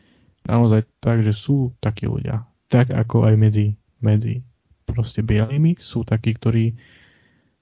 naozaj 0.47 0.87
tak, 1.03 1.23
že 1.23 1.35
sú 1.35 1.75
takí 1.83 2.07
ľudia. 2.07 2.47
Tak 2.73 2.89
ako 2.89 3.29
aj 3.29 3.35
medzi, 3.37 3.77
medzi 4.01 4.41
proste 4.89 5.21
bielými 5.21 5.77
sú 5.77 6.01
takí, 6.01 6.33
ktorí 6.33 6.73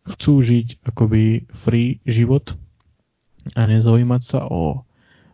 chcú 0.08 0.40
žiť 0.40 0.88
akoby 0.88 1.52
free 1.52 2.00
život 2.08 2.56
a 3.60 3.68
nezaujímať 3.68 4.22
sa 4.24 4.48
o 4.48 4.88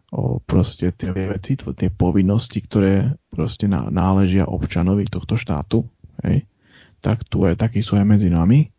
o 0.07 0.39
proste 0.39 0.95
tie 0.95 1.11
veci, 1.11 1.59
tie 1.59 1.91
povinnosti, 1.91 2.63
ktoré 2.63 3.19
proste 3.27 3.67
náležia 3.67 4.47
občanovi 4.47 5.03
tohto 5.03 5.35
štátu, 5.35 5.83
hej, 6.23 6.47
tak 7.03 7.27
tu 7.27 7.43
aj 7.43 7.59
takí 7.59 7.83
sú 7.83 7.99
aj 7.99 8.07
medzi 8.07 8.31
nami. 8.31 8.71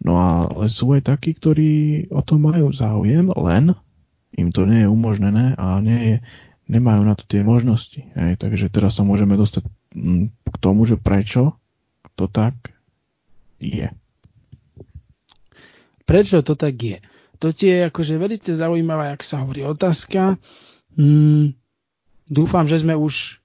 No 0.00 0.16
ale 0.16 0.68
sú 0.68 0.96
aj 0.96 1.12
takí, 1.12 1.36
ktorí 1.36 2.04
o 2.08 2.20
to 2.24 2.40
majú 2.40 2.72
záujem, 2.72 3.32
len 3.36 3.76
im 4.36 4.48
to 4.52 4.64
nie 4.64 4.84
je 4.84 4.88
umožnené 4.88 5.56
a 5.60 5.76
nie 5.80 6.00
je, 6.00 6.16
nemajú 6.72 7.02
na 7.04 7.16
to 7.16 7.28
tie 7.28 7.44
možnosti. 7.44 8.00
Hej. 8.16 8.40
Takže 8.40 8.72
teraz 8.72 8.96
sa 8.96 9.04
môžeme 9.04 9.36
dostať 9.36 9.68
k 10.46 10.56
tomu, 10.62 10.86
že 10.86 10.96
prečo 10.98 11.58
to 12.14 12.30
tak 12.30 12.54
je. 13.58 13.90
Prečo 16.04 16.42
to 16.42 16.54
tak 16.54 16.74
je? 16.78 16.98
to 17.40 17.56
je 17.56 17.88
akože 17.88 18.20
veľmi 18.20 18.36
zaujímavá, 18.36 19.16
jak 19.16 19.24
sa 19.24 19.40
hovorí, 19.40 19.64
otázka. 19.64 20.36
Hmm, 20.92 21.56
dúfam, 22.28 22.68
že 22.68 22.84
sme 22.84 22.92
už 22.92 23.40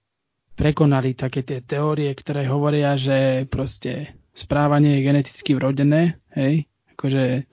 prekonali 0.60 1.16
také 1.16 1.48
tie 1.48 1.64
teórie, 1.64 2.12
ktoré 2.12 2.44
hovoria, 2.52 3.00
že 3.00 3.48
proste 3.48 4.20
správanie 4.36 5.00
je 5.00 5.06
geneticky 5.08 5.56
vrodené, 5.56 6.20
hej, 6.36 6.68
akože 7.00 7.48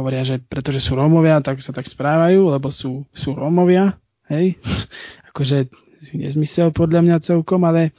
hovoria, 0.00 0.24
že 0.24 0.40
pretože 0.40 0.80
sú 0.80 0.96
Rómovia, 0.96 1.44
tak 1.44 1.60
sa 1.60 1.76
tak 1.76 1.84
správajú, 1.84 2.56
lebo 2.56 2.72
sú, 2.72 3.04
sú 3.12 3.36
Rómovia, 3.36 4.00
hej, 4.32 4.56
akože 5.32 5.68
nezmysel 6.16 6.72
podľa 6.72 7.04
mňa 7.04 7.16
celkom, 7.20 7.68
ale 7.68 7.92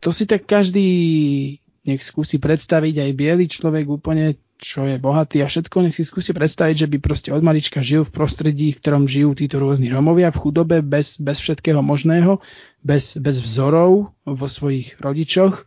to 0.00 0.10
si 0.10 0.24
tak 0.24 0.48
každý 0.48 0.88
nech 1.84 2.02
skúsi 2.04 2.36
predstaviť 2.36 2.94
aj 3.04 3.10
biely 3.16 3.44
človek 3.48 3.88
úplne 3.88 4.36
čo 4.60 4.84
je 4.84 5.00
bohatý 5.00 5.40
a 5.40 5.48
všetko, 5.48 5.88
nech 5.88 5.96
si 5.96 6.04
skúsi 6.04 6.36
predstaviť, 6.36 6.84
že 6.84 6.90
by 6.92 7.00
proste 7.00 7.32
od 7.32 7.40
malička 7.40 7.80
žil 7.80 8.04
v 8.04 8.12
prostredí, 8.12 8.76
v 8.76 8.80
ktorom 8.84 9.08
žijú 9.08 9.32
títo 9.32 9.56
rôzni 9.56 9.88
Romovia 9.88 10.28
v 10.28 10.36
chudobe, 10.36 10.84
bez, 10.84 11.16
bez 11.16 11.40
všetkého 11.40 11.80
možného, 11.80 12.44
bez, 12.84 13.16
bez 13.16 13.40
vzorov 13.40 14.12
vo 14.28 14.46
svojich 14.52 15.00
rodičoch, 15.00 15.64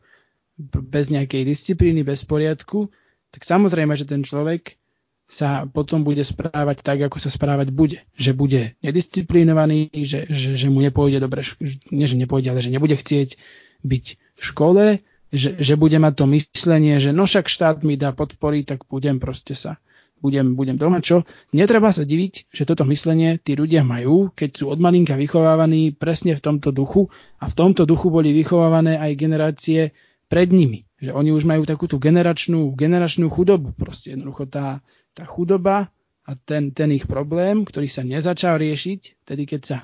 bez 0.61 1.09
nejakej 1.09 1.41
disciplíny, 1.49 2.05
bez 2.05 2.21
poriadku, 2.29 2.93
tak 3.33 3.41
samozrejme, 3.41 3.97
že 3.97 4.05
ten 4.05 4.21
človek 4.21 4.77
sa 5.25 5.65
potom 5.65 6.05
bude 6.05 6.21
správať 6.21 6.85
tak, 6.85 7.01
ako 7.09 7.17
sa 7.17 7.33
správať 7.33 7.73
bude. 7.73 8.05
Že 8.13 8.31
bude 8.37 8.61
nedisciplinovaný, 8.85 9.89
že, 10.05 10.29
že, 10.29 10.53
že 10.53 10.67
mu 10.69 10.85
nepôjde 10.85 11.17
dobre, 11.17 11.41
nie 11.89 12.05
že 12.05 12.13
nepôjde, 12.13 12.53
ale 12.53 12.61
že 12.61 12.69
nebude 12.69 12.93
chcieť 12.93 13.41
byť 13.81 14.05
škole, 14.43 15.01
že, 15.33 15.57
že 15.57 15.73
bude 15.73 15.97
mať 15.97 16.13
to 16.13 16.25
myslenie, 16.29 17.01
že 17.01 17.09
no 17.09 17.25
však 17.25 17.49
štát 17.49 17.81
mi 17.81 17.97
dá 17.97 18.13
podpory, 18.13 18.61
tak 18.61 18.85
budem 18.85 19.17
proste 19.17 19.57
sa, 19.57 19.81
budem, 20.21 20.53
budem 20.53 20.77
doma. 20.77 21.01
Čo? 21.01 21.25
Netreba 21.57 21.89
sa 21.89 22.05
diviť, 22.05 22.53
že 22.53 22.63
toto 22.69 22.85
myslenie 22.85 23.41
tí 23.41 23.57
ľudia 23.57 23.81
majú, 23.81 24.29
keď 24.31 24.49
sú 24.61 24.65
od 24.69 24.77
malinka 24.77 25.17
vychovávaní 25.17 25.97
presne 25.97 26.37
v 26.37 26.43
tomto 26.43 26.69
duchu 26.69 27.09
a 27.41 27.49
v 27.49 27.57
tomto 27.57 27.89
duchu 27.89 28.13
boli 28.13 28.29
vychovávané 28.31 29.01
aj 29.01 29.11
generácie 29.17 29.81
pred 30.29 30.53
nimi. 30.53 30.85
Že 31.01 31.11
oni 31.17 31.29
už 31.35 31.43
majú 31.43 31.67
takú 31.67 31.89
tú 31.89 31.99
generačnú, 31.99 32.71
generačnú 32.77 33.27
chudobu. 33.27 33.75
Proste 33.75 34.15
jednoducho 34.15 34.47
tá, 34.47 34.85
tá 35.17 35.27
chudoba 35.27 35.91
a 36.23 36.31
ten, 36.39 36.71
ten 36.71 36.93
ich 36.95 37.09
problém, 37.09 37.67
ktorý 37.67 37.91
sa 37.91 38.07
nezačal 38.07 38.61
riešiť, 38.61 39.27
tedy 39.27 39.43
keď 39.43 39.61
sa 39.65 39.77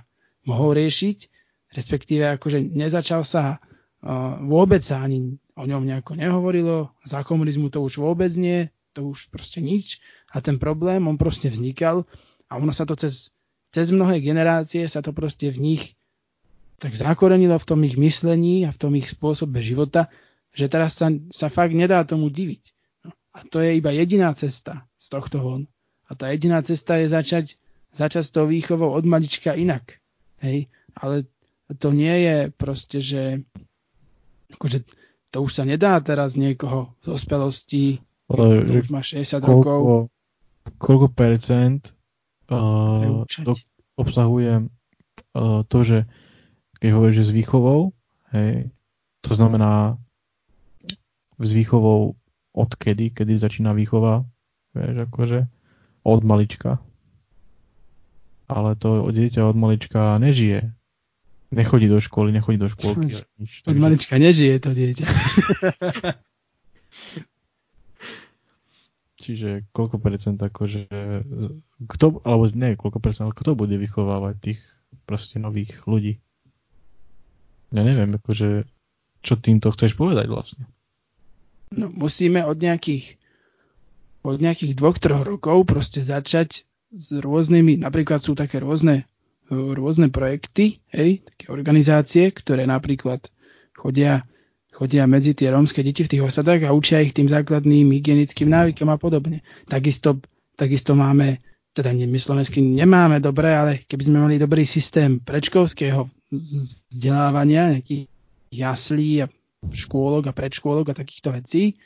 mohol 0.47 0.79
riešiť, 0.79 1.17
respektíve 1.75 2.39
akože 2.39 2.63
nezačal 2.63 3.27
sa 3.27 3.59
vôbec 4.47 4.79
sa 4.79 5.03
ani 5.03 5.35
o 5.59 5.63
ňom 5.67 5.83
nejako 5.83 6.15
nehovorilo, 6.15 6.95
za 7.03 7.23
komunizmu 7.23 7.67
to 7.67 7.83
už 7.83 7.99
vôbec 7.99 8.31
nie, 8.39 8.71
to 8.95 9.11
už 9.11 9.27
proste 9.27 9.59
nič. 9.59 9.99
A 10.31 10.39
ten 10.39 10.55
problém, 10.55 11.03
on 11.07 11.19
proste 11.19 11.51
vznikal 11.51 12.07
a 12.47 12.55
ono 12.55 12.71
sa 12.71 12.87
to 12.87 12.95
cez, 12.95 13.35
cez 13.75 13.91
mnohé 13.91 14.23
generácie 14.23 14.87
sa 14.87 15.03
to 15.03 15.11
proste 15.11 15.51
v 15.51 15.59
nich 15.59 15.83
tak 16.79 16.95
zakorenilo 16.95 17.59
v 17.59 17.67
tom 17.67 17.83
ich 17.83 17.99
myslení 17.99 18.63
a 18.63 18.71
v 18.71 18.79
tom 18.79 18.95
ich 18.95 19.11
spôsobe 19.11 19.59
života, 19.59 20.07
že 20.55 20.71
teraz 20.71 20.95
sa, 20.95 21.11
sa 21.27 21.51
fakt 21.51 21.75
nedá 21.75 22.01
tomu 22.07 22.31
diviť. 22.31 22.63
No, 23.03 23.11
a 23.35 23.43
to 23.51 23.59
je 23.59 23.75
iba 23.75 23.91
jediná 23.91 24.31
cesta 24.31 24.87
z 24.95 25.05
tohto 25.11 25.43
von. 25.43 25.61
A 26.07 26.15
tá 26.15 26.31
jediná 26.31 26.63
cesta 26.63 26.97
je 26.97 27.11
začať, 27.11 27.59
začať 27.91 28.23
s 28.23 28.31
tou 28.31 28.47
výchovou 28.47 28.95
od 28.95 29.03
malička 29.03 29.53
inak. 29.53 29.99
Hej? 30.39 30.71
Ale 30.95 31.27
to 31.77 31.91
nie 31.91 32.15
je 32.25 32.37
proste, 32.55 32.97
že 33.03 33.43
akože 34.53 34.85
to 35.29 35.37
už 35.45 35.51
sa 35.53 35.63
nedá 35.65 35.97
teraz 36.01 36.33
niekoho 36.33 36.97
z 37.05 37.07
ospelosti, 37.13 37.85
to 38.29 38.73
už 38.81 38.89
má 38.89 39.01
60 39.05 39.45
koľko, 39.45 39.53
rokov. 39.53 40.01
Koľko 40.81 41.07
percent 41.13 41.93
uh, 42.49 43.25
to 43.25 43.53
obsahuje 43.97 44.65
uh, 44.65 45.61
to, 45.69 45.79
že 45.85 45.97
keď 46.81 46.89
hovoríš, 46.95 47.15
že 47.25 47.27
s 47.29 47.35
výchovou, 47.35 47.93
hej, 48.33 48.71
to 49.21 49.31
znamená 49.35 49.99
s 51.39 51.49
výchovou 51.51 52.15
odkedy, 52.55 53.11
kedy 53.13 53.37
začína 53.37 53.75
výchova, 53.75 54.25
vieš, 54.73 55.07
akože 55.07 55.39
od 56.03 56.21
malička. 56.25 56.79
Ale 58.49 58.73
to 58.79 59.05
dieťa 59.13 59.45
od 59.45 59.57
malička 59.57 60.17
nežije. 60.17 60.73
Nechodí 61.49 61.89
do 61.89 61.97
školy, 61.97 62.29
nechodí 62.29 62.61
do 62.61 62.69
škôlky. 62.69 63.25
Nič, 63.41 63.65
od 63.65 63.77
malička 63.77 64.21
nežije 64.21 64.61
to 64.61 64.69
dieťa. 64.69 65.05
Čiže 69.19 69.65
koľko 69.73 69.97
percent 69.97 70.37
akože, 70.37 70.85
kto, 71.89 72.05
alebo 72.21 72.45
nie, 72.53 72.77
koľko 72.77 73.01
percent, 73.01 73.25
ale 73.27 73.35
kto 73.35 73.57
bude 73.57 73.75
vychovávať 73.81 74.35
tých 74.37 74.61
proste 75.09 75.41
nových 75.41 75.89
ľudí? 75.89 76.21
Ja 77.73 77.81
neviem, 77.81 78.13
akože, 78.13 78.69
čo 79.25 79.33
týmto 79.37 79.73
chceš 79.73 79.97
povedať 79.97 80.29
vlastne. 80.29 80.69
No, 81.73 81.89
musíme 81.89 82.45
od 82.45 82.57
nejakých 82.57 83.17
od 84.21 84.37
nejakých 84.37 84.77
dvoch, 84.77 85.01
troch 85.01 85.23
rokov 85.25 85.65
proste 85.65 86.03
začať 86.03 86.67
s 86.93 87.07
rôznymi, 87.13 87.81
napríklad 87.81 88.21
sú 88.21 88.37
také 88.37 88.61
rôzne, 88.61 89.08
rôzne 89.49 90.13
projekty, 90.13 90.79
hej, 90.93 91.25
také 91.25 91.49
organizácie, 91.49 92.29
ktoré 92.29 92.69
napríklad 92.69 93.27
chodia, 93.73 94.23
chodia 94.69 95.09
medzi 95.09 95.33
tie 95.33 95.49
rómske 95.49 95.81
deti 95.81 96.05
v 96.05 96.11
tých 96.17 96.25
osadách 96.25 96.69
a 96.69 96.75
učia 96.75 97.01
ich 97.01 97.17
tým 97.17 97.25
základným 97.25 97.89
hygienickým 97.89 98.49
návykom 98.49 98.89
a 98.93 98.97
podobne. 99.01 99.41
Takisto, 99.65 100.21
takisto 100.53 100.93
máme, 100.93 101.41
teda 101.73 101.89
my 101.93 102.19
slovensky 102.21 102.61
nemáme 102.61 103.17
dobre, 103.17 103.49
ale 103.49 103.71
keby 103.89 104.03
sme 104.05 104.17
mali 104.21 104.35
dobrý 104.37 104.69
systém 104.69 105.17
predškolského 105.17 106.05
vzdelávania, 106.29 107.81
nejakých 107.81 108.05
jaslí 108.53 109.25
a 109.25 109.31
škôlok 109.73 110.29
a 110.29 110.37
predškôlok 110.37 110.93
a 110.93 110.99
takýchto 110.99 111.33
vecí, 111.33 111.77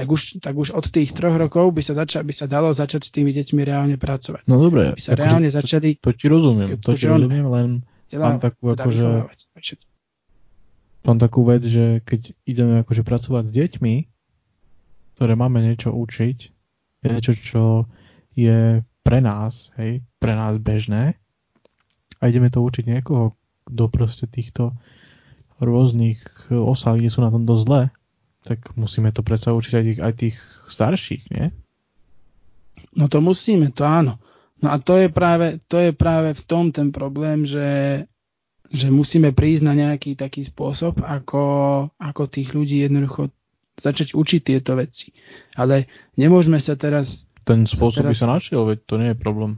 tak 0.00 0.08
už, 0.08 0.40
tak 0.40 0.56
už 0.56 0.72
od 0.72 0.88
tých 0.88 1.12
troch 1.12 1.36
rokov 1.36 1.76
by 1.76 1.84
sa, 1.84 1.92
zača, 1.92 2.24
by 2.24 2.32
sa 2.32 2.48
dalo 2.48 2.72
začať 2.72 3.04
s 3.04 3.12
tými 3.12 3.36
deťmi 3.36 3.60
reálne 3.68 4.00
pracovať. 4.00 4.48
No 4.48 4.56
dobre. 4.56 4.96
By 4.96 5.02
sa 5.04 5.12
akože 5.12 5.20
reálne 5.20 5.48
začali... 5.52 6.00
To, 6.00 6.16
ti 6.16 6.26
rozumiem, 6.32 6.80
to 6.80 6.96
ti 6.96 7.04
rozumiem, 7.04 7.46
len 7.52 7.68
mám 8.16 8.40
takú 8.40 8.72
teda 8.72 8.88
akože... 8.88 9.06
Mám 11.04 11.18
takú 11.20 11.40
vec, 11.44 11.64
že 11.64 12.00
keď 12.04 12.32
ideme 12.48 12.80
akože 12.80 13.04
pracovať 13.04 13.44
s 13.48 13.52
deťmi, 13.52 13.94
ktoré 15.16 15.32
máme 15.36 15.60
niečo 15.60 15.92
učiť, 15.92 16.38
niečo, 17.04 17.32
čo 17.36 17.64
je 18.32 18.80
pre 19.04 19.18
nás, 19.20 19.68
hej, 19.76 20.00
pre 20.16 20.32
nás 20.32 20.56
bežné 20.56 21.20
a 22.20 22.22
ideme 22.28 22.48
to 22.48 22.64
učiť 22.64 22.88
niekoho, 22.88 23.36
do 23.70 23.86
proste 23.86 24.26
týchto 24.26 24.74
rôznych 25.60 26.24
osál, 26.50 26.98
kde 26.98 27.12
sú 27.12 27.20
na 27.20 27.30
tom 27.30 27.44
dosť 27.44 27.62
zle, 27.68 27.82
tak 28.44 28.72
musíme 28.76 29.12
to 29.12 29.20
predsa 29.20 29.52
učiť 29.52 29.72
aj 29.76 29.84
tých, 29.84 30.00
aj 30.00 30.12
tých 30.16 30.36
starších, 30.66 31.24
nie? 31.32 31.52
No 32.96 33.06
to 33.06 33.22
musíme, 33.22 33.70
to 33.70 33.86
áno. 33.86 34.18
No 34.60 34.72
a 34.72 34.76
to 34.76 34.96
je 35.00 35.08
práve, 35.08 35.60
to 35.68 35.80
je 35.80 35.92
práve 35.96 36.36
v 36.36 36.42
tom 36.44 36.68
ten 36.68 36.92
problém, 36.92 37.48
že, 37.48 38.04
že 38.68 38.92
musíme 38.92 39.32
prísť 39.32 39.62
na 39.64 39.74
nejaký 39.76 40.16
taký 40.16 40.44
spôsob, 40.44 41.00
ako, 41.00 41.44
ako 41.96 42.22
tých 42.28 42.52
ľudí 42.52 42.84
jednoducho 42.84 43.32
začať 43.80 44.12
učiť 44.12 44.40
tieto 44.44 44.76
veci. 44.76 45.16
Ale 45.56 45.88
nemôžeme 46.20 46.60
sa 46.60 46.76
teraz... 46.76 47.24
Ten 47.48 47.64
spôsob 47.64 48.04
sa 48.04 48.12
teraz... 48.12 48.12
by 48.12 48.20
sa 48.20 48.34
našiel, 48.36 48.68
veď 48.68 48.78
to 48.84 48.94
nie 49.00 49.08
je 49.12 49.16
problém. 49.16 49.56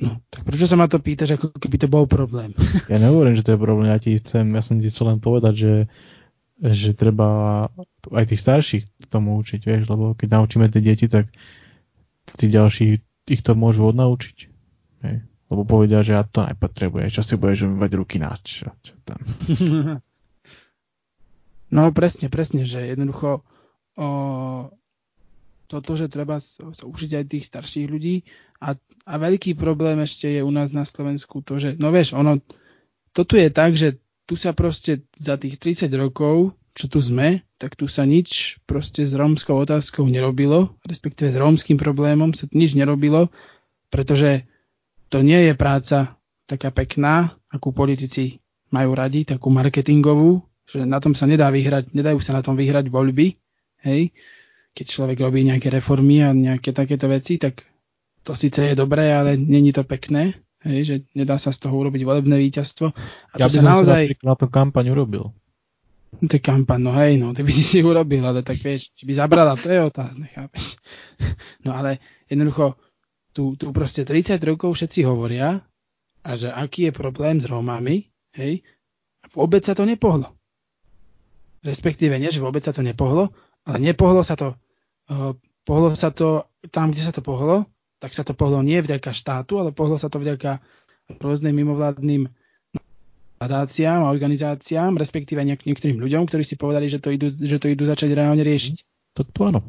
No, 0.00 0.16
tak 0.32 0.48
prečo 0.48 0.64
sa 0.64 0.80
ma 0.80 0.88
to 0.88 0.96
pýtaš, 0.96 1.36
ako 1.36 1.52
keby 1.60 1.76
to 1.76 1.88
bol 1.92 2.08
problém? 2.08 2.56
Ja 2.88 2.96
nehovorím, 2.96 3.36
že 3.36 3.44
to 3.44 3.52
je 3.52 3.60
problém, 3.60 3.92
ja 3.92 4.00
ti 4.00 4.16
chcem, 4.16 4.48
ja 4.56 4.64
som 4.64 4.80
ti 4.80 4.88
chcel 4.88 5.12
len 5.12 5.20
povedať, 5.20 5.54
že, 5.60 5.74
že 6.60 6.92
treba 6.92 7.66
aj 8.12 8.24
tých 8.28 8.40
starších 8.44 8.84
tomu 9.08 9.40
učiť, 9.40 9.60
vieš, 9.64 9.88
lebo 9.88 10.12
keď 10.12 10.28
naučíme 10.36 10.68
tie 10.68 10.84
deti, 10.84 11.08
tak 11.08 11.32
tí 12.36 12.46
ďalší 12.52 13.00
ich 13.26 13.42
to 13.42 13.56
môžu 13.56 13.88
odnaučiť. 13.88 14.38
Hej. 15.08 15.16
Lebo 15.50 15.62
povedia, 15.66 16.04
že 16.04 16.14
ja 16.14 16.22
to 16.22 16.46
nepotrebujem, 16.46 17.10
čo 17.10 17.24
si 17.24 17.34
budeš 17.34 17.66
umývať 17.66 17.90
ruky 17.96 18.16
na 18.20 18.36
čo, 18.44 18.70
čo 18.84 18.94
tam. 19.02 19.20
No 21.70 21.94
presne, 21.94 22.26
presne, 22.26 22.66
že 22.66 22.82
jednoducho 22.82 23.46
o, 23.94 24.08
toto, 25.70 25.94
že 25.94 26.10
treba 26.10 26.42
sa 26.42 26.82
učiť 26.82 27.10
aj 27.14 27.24
tých 27.30 27.46
starších 27.46 27.86
ľudí 27.86 28.26
a, 28.58 28.74
a 29.06 29.14
veľký 29.14 29.54
problém 29.54 30.02
ešte 30.02 30.34
je 30.34 30.42
u 30.42 30.50
nás 30.50 30.74
na 30.74 30.82
Slovensku 30.82 31.46
to, 31.46 31.62
že 31.62 31.78
no 31.78 31.94
vieš, 31.94 32.18
ono, 32.18 32.42
to 33.14 33.22
tu 33.22 33.38
je 33.38 33.54
tak, 33.54 33.78
že 33.78 34.02
tu 34.30 34.38
sa 34.38 34.54
proste 34.54 35.02
za 35.18 35.34
tých 35.34 35.58
30 35.58 35.90
rokov, 35.98 36.54
čo 36.70 36.86
tu 36.86 37.02
sme, 37.02 37.42
tak 37.58 37.74
tu 37.74 37.90
sa 37.90 38.06
nič 38.06 38.62
proste 38.62 39.02
s 39.02 39.10
rómskou 39.10 39.58
otázkou 39.58 40.06
nerobilo, 40.06 40.78
respektíve 40.86 41.34
s 41.34 41.40
rómskym 41.42 41.74
problémom 41.74 42.30
sa 42.30 42.46
nič 42.54 42.78
nerobilo, 42.78 43.34
pretože 43.90 44.46
to 45.10 45.26
nie 45.26 45.50
je 45.50 45.58
práca 45.58 46.14
taká 46.46 46.70
pekná, 46.70 47.34
akú 47.50 47.74
politici 47.74 48.38
majú 48.70 48.94
radi, 48.94 49.26
takú 49.26 49.50
marketingovú, 49.50 50.46
že 50.62 50.86
na 50.86 51.02
tom 51.02 51.18
sa 51.18 51.26
nedá 51.26 51.50
vyhrať, 51.50 51.90
nedajú 51.90 52.22
sa 52.22 52.38
na 52.38 52.46
tom 52.46 52.54
vyhrať 52.54 52.86
voľby, 52.86 53.34
hej, 53.82 54.14
keď 54.70 54.86
človek 54.86 55.18
robí 55.26 55.42
nejaké 55.42 55.74
reformy 55.74 56.22
a 56.22 56.30
nejaké 56.30 56.70
takéto 56.70 57.10
veci, 57.10 57.34
tak 57.42 57.66
to 58.22 58.38
síce 58.38 58.62
je 58.62 58.78
dobré, 58.78 59.10
ale 59.10 59.34
není 59.34 59.74
to 59.74 59.82
pekné, 59.82 60.38
hej, 60.64 60.80
že 60.84 60.94
nedá 61.16 61.40
sa 61.40 61.52
z 61.52 61.64
toho 61.64 61.74
urobiť 61.76 62.02
volebné 62.04 62.36
víťazstvo. 62.36 62.92
A 63.32 63.34
ja 63.36 63.46
by 63.48 63.52
som 63.52 63.64
naozaj... 63.64 64.00
si 64.12 64.26
na 64.26 64.36
to 64.36 64.46
kampaň 64.52 64.92
urobil. 64.92 65.32
To 66.10 66.32
je 66.36 66.42
kampaň, 66.42 66.80
no 66.82 66.92
hej, 66.98 67.16
no, 67.22 67.30
ty 67.32 67.46
by 67.46 67.52
si 67.54 67.62
si 67.62 67.78
urobil, 67.80 68.26
ale 68.26 68.42
tak 68.42 68.58
vieš, 68.58 68.90
či 68.98 69.06
by 69.06 69.14
zabrala, 69.14 69.54
to 69.54 69.70
je 69.70 69.80
otázne, 69.80 70.26
chápeš. 70.28 70.76
No 71.64 71.76
ale 71.76 72.02
jednoducho, 72.26 72.74
tu, 73.30 73.54
tu 73.54 73.70
proste 73.70 74.02
30 74.02 74.40
rokov 74.42 74.74
všetci 74.74 75.06
hovoria, 75.06 75.62
a 76.20 76.30
že 76.36 76.52
aký 76.52 76.90
je 76.90 76.92
problém 76.92 77.40
s 77.40 77.48
Rómami, 77.48 78.10
hej, 78.36 78.60
vôbec 79.32 79.64
sa 79.64 79.72
to 79.72 79.88
nepohlo. 79.88 80.36
Respektíve 81.64 82.16
nie, 82.16 82.32
že 82.32 82.44
vôbec 82.44 82.60
sa 82.64 82.72
to 82.72 82.84
nepohlo, 82.84 83.32
ale 83.64 83.78
nepohlo 83.80 84.24
sa 84.24 84.36
to, 84.36 84.56
uh, 85.12 85.32
pohlo 85.64 85.92
sa 85.96 86.12
to 86.12 86.48
tam, 86.72 86.92
kde 86.92 87.04
sa 87.04 87.12
to 87.12 87.24
pohlo, 87.24 87.68
tak 88.00 88.16
sa 88.16 88.24
to 88.24 88.32
pohlo 88.32 88.64
nie 88.64 88.80
vďaka 88.80 89.12
štátu, 89.12 89.60
ale 89.60 89.76
pohlo 89.76 90.00
sa 90.00 90.08
to 90.08 90.16
vďaka 90.16 90.64
rôznym 91.20 91.52
mimovládnym 91.52 92.32
nadáciám 93.40 94.04
a 94.04 94.12
organizáciám, 94.12 95.00
respektíve 95.00 95.40
niek- 95.44 95.64
niektorým 95.64 96.00
ľuďom, 96.00 96.28
ktorí 96.28 96.44
si 96.44 96.60
povedali, 96.60 96.88
že 96.88 97.00
to 97.00 97.12
idú, 97.12 97.28
že 97.28 97.56
to 97.60 97.72
idú 97.72 97.84
začať 97.88 98.12
reálne 98.12 98.44
riešiť. 98.44 98.84
To, 99.16 99.24
to 99.24 99.40
áno. 99.48 99.60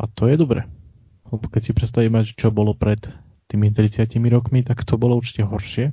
A 0.00 0.04
to 0.08 0.28
je 0.28 0.36
dobre. 0.36 0.64
Lebo 1.28 1.44
keď 1.48 1.60
si 1.60 1.72
predstavíme, 1.76 2.24
čo 2.24 2.48
bolo 2.52 2.72
pred 2.72 3.00
tými 3.48 3.72
30 3.72 4.12
rokmi, 4.28 4.64
tak 4.64 4.84
to 4.84 4.96
bolo 5.00 5.16
určite 5.16 5.44
horšie. 5.44 5.92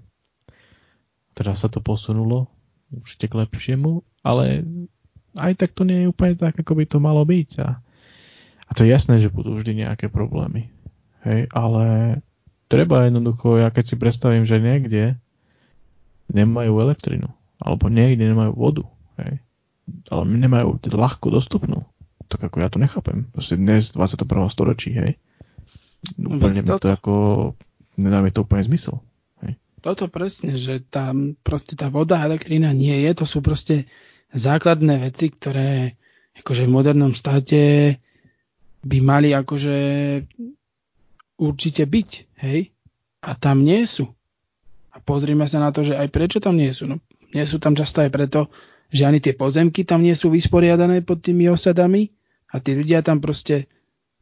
Teraz 1.36 1.64
sa 1.64 1.70
to 1.70 1.84
posunulo 1.84 2.50
určite 2.92 3.28
k 3.28 3.38
lepšiemu, 3.46 4.04
ale 4.24 4.64
aj 5.38 5.54
tak 5.60 5.76
to 5.76 5.84
nie 5.84 6.04
je 6.04 6.12
úplne 6.12 6.36
tak, 6.40 6.56
ako 6.58 6.74
by 6.74 6.86
to 6.88 6.98
malo 6.98 7.22
byť. 7.24 7.50
A, 7.62 7.80
a 8.68 8.72
to 8.76 8.84
je 8.84 8.92
jasné, 8.92 9.24
že 9.24 9.32
budú 9.32 9.56
vždy 9.56 9.88
nejaké 9.88 10.12
problémy. 10.12 10.70
Hej, 11.24 11.48
ale 11.56 12.20
treba 12.68 13.08
jednoducho, 13.08 13.60
ja 13.60 13.72
keď 13.72 13.84
si 13.84 13.96
predstavím, 13.96 14.44
že 14.44 14.60
niekde 14.60 15.16
nemajú 16.32 16.84
elektrinu, 16.84 17.32
alebo 17.60 17.88
niekde 17.88 18.28
nemajú 18.28 18.52
vodu, 18.56 18.84
hej, 19.24 19.40
ale 20.12 20.24
nemajú 20.28 20.84
ľahko 20.84 21.32
dostupnú, 21.32 21.88
tak 22.28 22.44
ako 22.44 22.60
ja 22.60 22.68
to 22.68 22.80
nechápem. 22.80 23.32
Proste 23.32 23.56
dnes 23.56 23.96
21. 23.96 24.28
storočí, 24.52 24.92
hej. 24.96 25.16
Úplne 26.20 26.62
mi 26.64 26.72
to 26.78 26.88
ako, 26.92 27.14
nedá 27.96 28.20
mi 28.20 28.32
to 28.36 28.44
úplne 28.44 28.68
zmysel. 28.68 29.00
Hej. 29.44 29.56
Toto 29.80 30.12
presne, 30.12 30.60
že 30.60 30.84
tam 30.84 31.40
proste 31.40 31.80
tá 31.80 31.88
voda 31.88 32.20
a 32.20 32.28
elektrina 32.28 32.76
nie 32.76 33.08
je, 33.08 33.12
to 33.16 33.26
sú 33.26 33.40
proste 33.40 33.88
základné 34.36 35.08
veci, 35.08 35.32
ktoré 35.32 35.96
akože 36.38 36.68
v 36.68 36.74
modernom 36.76 37.16
štáte 37.16 37.96
by 38.88 38.98
mali 39.04 39.36
akože 39.36 39.76
určite 41.38 41.84
byť, 41.86 42.10
hej? 42.42 42.72
A 43.22 43.36
tam 43.36 43.62
nie 43.62 43.84
sú. 43.84 44.08
A 44.96 44.98
pozrime 45.04 45.46
sa 45.46 45.60
na 45.60 45.70
to, 45.70 45.86
že 45.86 45.94
aj 45.94 46.08
prečo 46.10 46.40
tam 46.40 46.58
nie 46.58 46.72
sú. 46.72 46.90
No, 46.90 47.04
nie 47.36 47.46
sú 47.46 47.60
tam 47.60 47.76
často 47.76 48.02
aj 48.02 48.10
preto, 48.10 48.50
že 48.90 49.04
ani 49.04 49.20
tie 49.20 49.36
pozemky 49.36 49.84
tam 49.84 50.02
nie 50.02 50.16
sú 50.16 50.32
vysporiadané 50.32 51.04
pod 51.04 51.20
tými 51.22 51.52
osadami 51.52 52.10
a 52.50 52.64
tí 52.64 52.74
ľudia 52.74 53.04
tam 53.04 53.20
proste, 53.20 53.68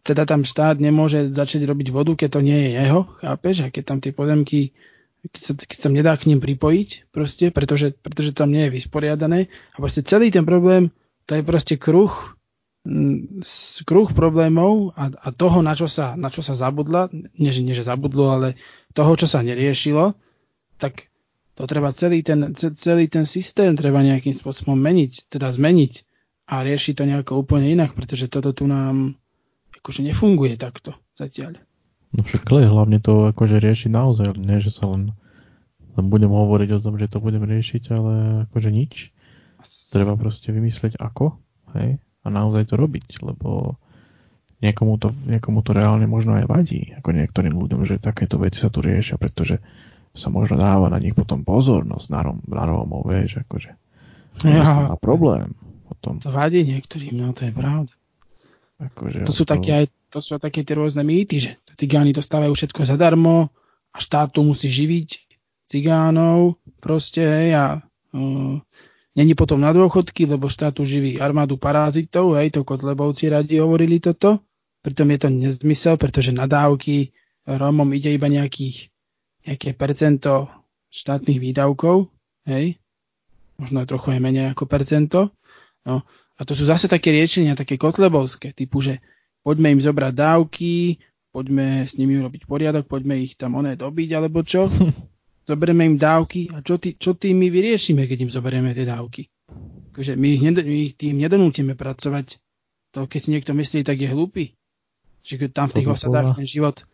teda 0.01 0.25
tam 0.25 0.41
štát 0.41 0.81
nemôže 0.81 1.29
začať 1.29 1.69
robiť 1.69 1.93
vodu, 1.93 2.17
keď 2.17 2.29
to 2.35 2.41
nie 2.41 2.57
je 2.65 2.69
jeho, 2.81 3.05
chápeš? 3.21 3.55
A 3.63 3.67
keď 3.69 3.83
tam 3.85 3.97
tie 4.01 4.11
pozemky, 4.11 4.73
keď 5.21 5.41
sa, 5.41 5.51
keď 5.53 5.77
sa 5.77 5.89
nedá 5.93 6.13
k 6.17 6.27
ním 6.33 6.41
pripojiť, 6.41 7.13
proste, 7.13 7.53
pretože, 7.53 7.93
pretože 7.93 8.33
tam 8.33 8.49
nie 8.49 8.67
je 8.67 8.75
vysporiadané 8.75 9.47
a 9.73 9.77
proste 9.77 10.01
celý 10.01 10.33
ten 10.33 10.43
problém, 10.43 10.89
to 11.29 11.37
je 11.37 11.43
proste 11.45 11.77
kruh, 11.77 12.34
kruh 13.83 14.09
problémov 14.13 14.93
a, 14.93 15.09
a 15.09 15.29
toho, 15.33 15.65
na 15.65 15.73
čo, 15.73 15.89
sa, 15.89 16.13
na 16.13 16.29
čo 16.29 16.45
sa 16.45 16.53
zabudla, 16.53 17.09
nie 17.13 17.49
nie 17.49 17.73
že 17.73 17.81
zabudlo, 17.81 18.29
ale 18.29 18.47
toho, 18.93 19.17
čo 19.17 19.25
sa 19.25 19.41
neriešilo, 19.41 20.13
tak 20.77 21.09
to 21.57 21.65
treba 21.65 21.89
celý 21.89 22.21
ten, 22.21 22.53
celý 22.53 23.09
ten 23.09 23.25
systém 23.25 23.73
treba 23.73 24.05
nejakým 24.05 24.37
spôsobom 24.37 24.77
meniť, 24.77 25.33
teda 25.33 25.49
zmeniť 25.49 25.93
a 26.45 26.61
riešiť 26.61 26.93
to 26.93 27.03
nejako 27.09 27.41
úplne 27.41 27.73
inak, 27.73 27.97
pretože 27.97 28.29
toto 28.29 28.53
tu 28.53 28.69
nám 28.69 29.17
akože 29.81 30.05
nefunguje 30.05 30.53
takto 30.61 30.93
zatiaľ. 31.17 31.57
No 32.13 32.21
však 32.21 32.47
hlavne 32.47 33.01
to 33.01 33.33
akože 33.33 33.57
riešiť 33.59 33.89
naozaj, 33.89 34.37
nie 34.37 34.61
že 34.61 34.71
sa 34.71 34.87
len, 34.93 35.17
len 35.97 36.05
budem 36.07 36.29
hovoriť 36.29 36.69
o 36.77 36.83
tom, 36.85 37.01
že 37.01 37.09
to 37.09 37.17
budem 37.17 37.41
riešiť, 37.41 37.83
ale 37.91 38.13
akože 38.45 38.69
nič. 38.69 39.09
Treba 39.89 40.13
proste 40.13 40.53
vymyslieť 40.53 41.01
ako, 41.01 41.41
hej, 41.73 41.97
a 42.25 42.27
naozaj 42.33 42.73
to 42.73 42.75
robiť, 42.75 43.21
lebo 43.21 43.77
niekomu 44.65 44.97
to, 44.97 45.13
niekomu 45.13 45.61
to 45.61 45.71
reálne 45.77 46.09
možno 46.09 46.41
aj 46.41 46.49
vadí, 46.49 46.91
ako 46.97 47.13
niektorým 47.13 47.53
ľuďom, 47.53 47.85
že 47.85 48.01
takéto 48.01 48.41
veci 48.41 48.65
sa 48.65 48.73
tu 48.73 48.81
riešia, 48.81 49.21
pretože 49.21 49.61
sa 50.15 50.33
možno 50.33 50.57
dáva 50.57 50.89
na 50.89 50.97
nich 50.97 51.13
potom 51.13 51.45
pozornosť 51.45 52.07
na, 52.07 52.19
Rom, 52.23 52.39
na 52.47 52.63
Rómov, 52.63 53.05
vieš, 53.05 53.45
akože. 53.45 53.71
Ja, 54.43 54.91
má 54.91 54.97
problém 54.99 55.53
potom. 55.87 56.19
To 56.19 56.33
vadí 56.33 56.65
niektorým, 56.65 57.15
no 57.15 57.31
to 57.31 57.47
je 57.47 57.53
pravda. 57.53 57.93
Akože 58.81 59.23
to 59.23 59.31
sú 59.31 59.47
to... 59.47 59.55
také 59.55 59.71
aj, 59.71 59.85
to 60.11 60.19
sú 60.19 60.35
také 60.35 60.67
tie 60.67 60.75
rôzne 60.75 61.03
mýty, 61.05 61.39
že 61.39 61.51
cigáni 61.79 62.11
dostávajú 62.11 62.51
všetko 62.51 62.83
zadarmo 62.83 63.51
a 63.95 63.97
štát 63.99 64.35
tu 64.35 64.43
musí 64.43 64.67
živiť 64.67 65.09
cigánov 65.71 66.59
proste, 66.83 67.23
hej, 67.23 67.49
a 67.55 67.65
uh, 67.79 68.59
není 69.15 69.33
potom 69.33 69.63
na 69.63 69.71
dôchodky, 69.71 70.27
lebo 70.27 70.51
štát 70.51 70.75
tu 70.75 70.83
živí 70.83 71.17
armádu 71.17 71.55
parazitov, 71.55 72.35
hej, 72.35 72.51
to 72.51 72.67
Kotlebovci 72.67 73.31
radi 73.31 73.63
hovorili 73.63 74.03
toto, 74.03 74.43
pritom 74.83 75.07
je 75.15 75.19
to 75.19 75.29
nezmysel, 75.31 75.95
pretože 75.95 76.35
na 76.35 76.45
dávky 76.45 77.15
Rómom 77.47 77.89
ide 77.95 78.11
iba 78.13 78.27
nejakých 78.27 78.91
nejaké 79.45 79.77
percento 79.77 80.49
štátnych 80.89 81.37
výdavkov, 81.37 82.09
hej, 82.49 82.81
možno 83.61 83.85
trochu 83.85 84.17
aj 84.17 84.19
menej 84.19 84.45
ako 84.51 84.65
percento. 84.65 85.19
No, 85.85 86.01
a 86.35 86.41
to 86.43 86.57
sú 86.57 86.65
zase 86.65 86.89
také 86.89 87.13
riečenia, 87.13 87.53
také 87.53 87.77
kotlebovské, 87.77 88.51
typu, 88.57 88.81
že 88.81 88.99
poďme 89.45 89.77
im 89.77 89.81
zobrať 89.81 90.13
dávky, 90.17 90.97
poďme 91.29 91.85
s 91.85 91.93
nimi 91.95 92.17
urobiť 92.17 92.49
poriadok, 92.49 92.89
poďme 92.89 93.21
ich 93.21 93.37
tam 93.37 93.61
oné 93.61 93.77
dobiť, 93.77 94.09
alebo 94.17 94.41
čo. 94.41 94.65
Zoberieme 95.45 95.85
im 95.85 95.97
dávky 96.01 96.49
a 96.49 96.65
čo, 96.65 96.81
tý, 96.81 96.97
čo 96.97 97.13
tým 97.13 97.37
my 97.37 97.53
vyriešime, 97.53 98.09
keď 98.09 98.17
im 98.25 98.31
zoberieme 98.33 98.73
tie 98.73 98.85
dávky. 98.85 99.29
Takže 99.93 100.17
my 100.17 100.27
ich, 100.33 100.41
ned- 100.41 100.65
my 100.65 100.77
ich 100.89 100.97
tým 100.97 101.21
nedonútime 101.21 101.77
pracovať. 101.77 102.41
To, 102.97 103.05
keď 103.05 103.19
si 103.21 103.29
niekto 103.29 103.51
myslí, 103.53 103.85
tak 103.85 104.01
je 104.01 104.09
hlúpy. 104.09 104.57
Čiže 105.21 105.53
tam 105.53 105.69
v 105.69 105.81
tých 105.81 105.89
osadách 105.89 106.37
ten 106.37 106.49
život, 106.49 106.85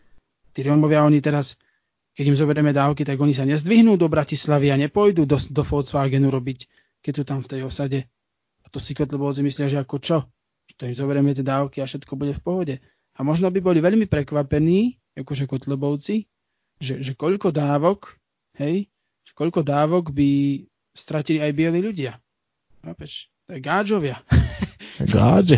tí 0.51 0.63
Rómovia, 0.63 1.03
oni 1.03 1.19
teraz 1.19 1.59
keď 2.11 2.25
im 2.27 2.35
zoberieme 2.35 2.75
dávky, 2.75 3.07
tak 3.07 3.15
oni 3.15 3.31
sa 3.31 3.47
nezdvihnú 3.47 3.95
do 3.95 4.11
Bratislavy 4.11 4.67
a 4.71 4.79
nepôjdu 4.79 5.23
do, 5.23 5.39
do 5.39 5.63
Volkswagenu 5.63 6.27
robiť, 6.27 6.67
keď 6.99 7.13
sú 7.15 7.23
tam 7.23 7.39
v 7.39 7.49
tej 7.55 7.61
osade. 7.63 7.99
A 8.61 8.67
to 8.67 8.83
si 8.83 8.91
kotlebovci 8.91 9.39
myslia, 9.47 9.71
že 9.71 9.79
ako 9.79 9.95
čo? 10.03 10.17
Že 10.67 10.73
to 10.75 10.83
im 10.91 10.95
zoberieme 10.95 11.31
tie 11.31 11.45
dávky 11.47 11.79
a 11.79 11.87
všetko 11.87 12.19
bude 12.19 12.35
v 12.35 12.43
pohode. 12.43 12.75
A 13.15 13.23
možno 13.23 13.47
by 13.47 13.63
boli 13.63 13.79
veľmi 13.79 14.11
prekvapení, 14.11 14.99
akože 15.15 15.47
kotlebovci, 15.47 16.27
že, 16.83 16.99
že 16.99 17.15
koľko 17.15 17.55
dávok, 17.55 18.19
hej, 18.61 18.85
koľko 19.33 19.65
dávok 19.65 20.13
by 20.13 20.61
stratili 20.93 21.41
aj 21.41 21.51
bieli 21.57 21.81
ľudia. 21.81 22.13
Chápeš? 22.85 23.33
To 23.49 23.57
je 23.57 23.61
gáčovia. 23.61 24.21
Gáče. 25.13 25.57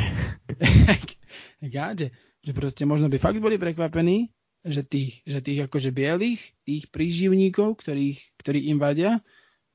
Gáče. 1.76 2.08
Že 2.44 2.52
proste 2.56 2.84
možno 2.88 3.08
by 3.12 3.18
fakt 3.20 3.39
boli 3.39 3.60
prekvapení, 3.60 4.32
že 4.63 4.84
tých, 4.84 5.24
že 5.28 5.44
tých 5.44 5.68
akože 5.68 5.92
bielých, 5.92 6.39
tých 6.63 6.88
príživníkov, 6.92 7.80
ktorých, 7.80 8.20
ktorí 8.39 8.72
im 8.72 8.80
vadia, 8.80 9.20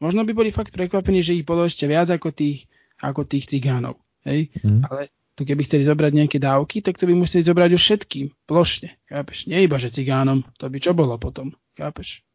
možno 0.00 0.24
by 0.24 0.32
boli 0.32 0.50
fakt 0.52 0.72
prekvapení, 0.72 1.24
že 1.24 1.36
ich 1.36 1.48
bolo 1.48 1.64
ešte 1.64 1.88
viac 1.88 2.08
ako 2.12 2.32
tých, 2.32 2.68
ako 3.00 3.24
tých 3.24 3.48
cigánov. 3.48 4.00
Hej? 4.24 4.52
Mm. 4.60 4.84
Ale 4.88 5.12
tu 5.32 5.48
keby 5.48 5.64
chceli 5.64 5.88
zobrať 5.88 6.12
nejaké 6.12 6.38
dávky, 6.40 6.84
tak 6.84 7.00
to 7.00 7.08
by 7.08 7.16
museli 7.16 7.44
zobrať 7.44 7.70
už 7.76 7.82
všetkým, 7.82 8.26
plošne. 8.44 9.00
Chápeš? 9.08 9.48
Nie 9.48 9.64
iba, 9.64 9.80
že 9.80 9.92
cigánom. 9.92 10.44
To 10.60 10.68
by 10.68 10.76
čo 10.80 10.92
bolo 10.92 11.16
potom. 11.16 11.56
Chápeš? 11.72 12.27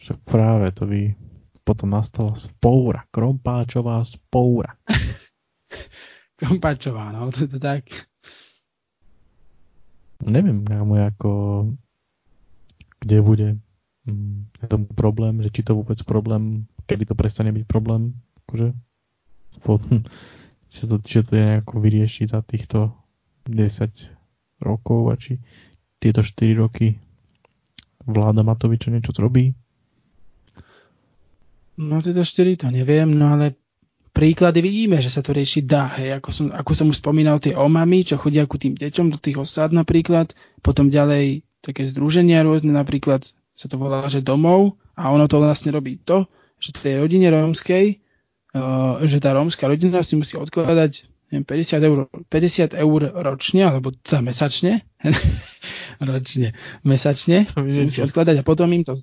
Však 0.00 0.18
práve 0.24 0.70
to 0.76 0.84
by 0.86 1.12
potom 1.66 1.90
nastala 1.90 2.38
spoura. 2.38 3.02
Krompáčová 3.10 4.06
spoura. 4.06 4.78
Krompáčová, 6.38 7.10
no 7.10 7.32
to 7.34 7.44
je 7.44 7.50
to 7.56 7.58
tak. 7.58 7.90
Neviem, 10.22 10.64
kámo, 10.64 10.96
ako 10.96 11.30
kde 13.00 13.16
bude 13.22 13.48
mm, 14.08 14.66
ten 14.66 14.82
problém, 14.96 15.42
že 15.44 15.52
či 15.52 15.60
to 15.62 15.76
vôbec 15.76 15.98
problém, 16.06 16.64
kedy 16.88 17.06
to 17.06 17.14
prestane 17.14 17.52
byť 17.52 17.64
problém, 17.68 18.16
akože 18.46 18.72
po, 19.62 19.78
či, 20.70 20.76
sa 20.82 20.86
to, 20.90 20.96
či 21.04 21.22
to 21.22 21.36
je 21.36 21.44
nejako 21.44 21.74
vyrieši 21.82 22.30
za 22.30 22.40
týchto 22.42 22.94
10 23.46 24.62
rokov 24.62 25.00
a 25.12 25.14
či 25.18 25.38
tieto 26.00 26.24
4 26.24 26.56
roky 26.56 26.96
vláda 28.06 28.46
Matoviča 28.46 28.90
niečo 28.90 29.12
robí? 29.18 29.52
No 31.76 32.00
tieto 32.00 32.24
4 32.24 32.56
to 32.56 32.66
neviem, 32.72 33.12
no 33.12 33.36
ale 33.36 33.56
príklady 34.16 34.64
vidíme, 34.64 34.96
že 35.04 35.12
sa 35.12 35.20
to 35.20 35.36
riešiť 35.36 35.64
dá. 35.68 35.92
Hej. 36.00 36.24
Ako, 36.24 36.30
som, 36.32 36.46
ako 36.48 36.72
som 36.72 36.86
už 36.88 37.04
spomínal, 37.04 37.36
tie 37.36 37.52
omamy, 37.52 38.00
čo 38.00 38.16
chodia 38.16 38.48
ku 38.48 38.56
tým 38.56 38.72
deťom 38.72 39.12
do 39.12 39.20
tých 39.20 39.36
osád 39.36 39.76
napríklad, 39.76 40.32
potom 40.64 40.88
ďalej 40.88 41.44
také 41.60 41.84
združenia 41.84 42.40
rôzne, 42.40 42.72
napríklad 42.72 43.28
sa 43.52 43.66
to 43.68 43.76
volá, 43.76 44.08
že 44.08 44.24
domov 44.24 44.80
a 44.96 45.12
ono 45.12 45.28
to 45.28 45.36
vlastne 45.36 45.68
robí 45.68 46.00
to, 46.00 46.24
že 46.56 46.72
tej 46.72 47.04
rodine 47.04 47.28
rómskej, 47.28 48.00
uh, 48.56 49.04
že 49.04 49.20
tá 49.20 49.36
rómska 49.36 49.68
rodina 49.68 50.00
si 50.00 50.16
musí 50.16 50.40
odkladať 50.40 51.04
neviem, 51.32 51.44
50, 51.44 51.82
eur, 51.82 51.98
50 52.30 52.78
eur 52.78 53.00
ročne, 53.10 53.62
alebo 53.66 53.90
teda 53.90 54.22
mesačne, 54.22 54.86
ročne, 56.08 56.54
mesačne, 56.86 57.50
si 57.50 57.80
musí 57.82 58.00
odkladať 58.00 58.40
a 58.40 58.46
potom 58.46 58.70
im 58.70 58.86
to 58.86 58.94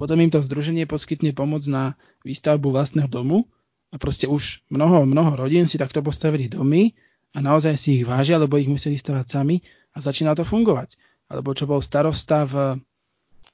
potom 0.00 0.16
im 0.16 0.32
to 0.32 0.40
združenie 0.40 0.88
poskytne 0.88 1.36
pomoc 1.36 1.60
na 1.68 1.92
výstavbu 2.24 2.72
vlastného 2.72 3.12
domu 3.12 3.52
a 3.92 4.00
proste 4.00 4.24
už 4.24 4.64
mnoho, 4.72 5.04
mnoho 5.04 5.36
rodín 5.36 5.68
si 5.68 5.76
takto 5.76 6.00
postavili 6.00 6.48
domy 6.48 6.96
a 7.36 7.44
naozaj 7.44 7.76
si 7.76 8.00
ich 8.00 8.08
vážia, 8.08 8.40
lebo 8.40 8.56
ich 8.56 8.64
museli 8.64 8.96
stavať 8.96 9.26
sami 9.28 9.60
a 9.92 10.00
začína 10.00 10.32
to 10.32 10.48
fungovať. 10.48 10.96
Alebo 11.28 11.52
čo 11.52 11.68
bol 11.68 11.84
starosta 11.84 12.48
v, 12.48 12.80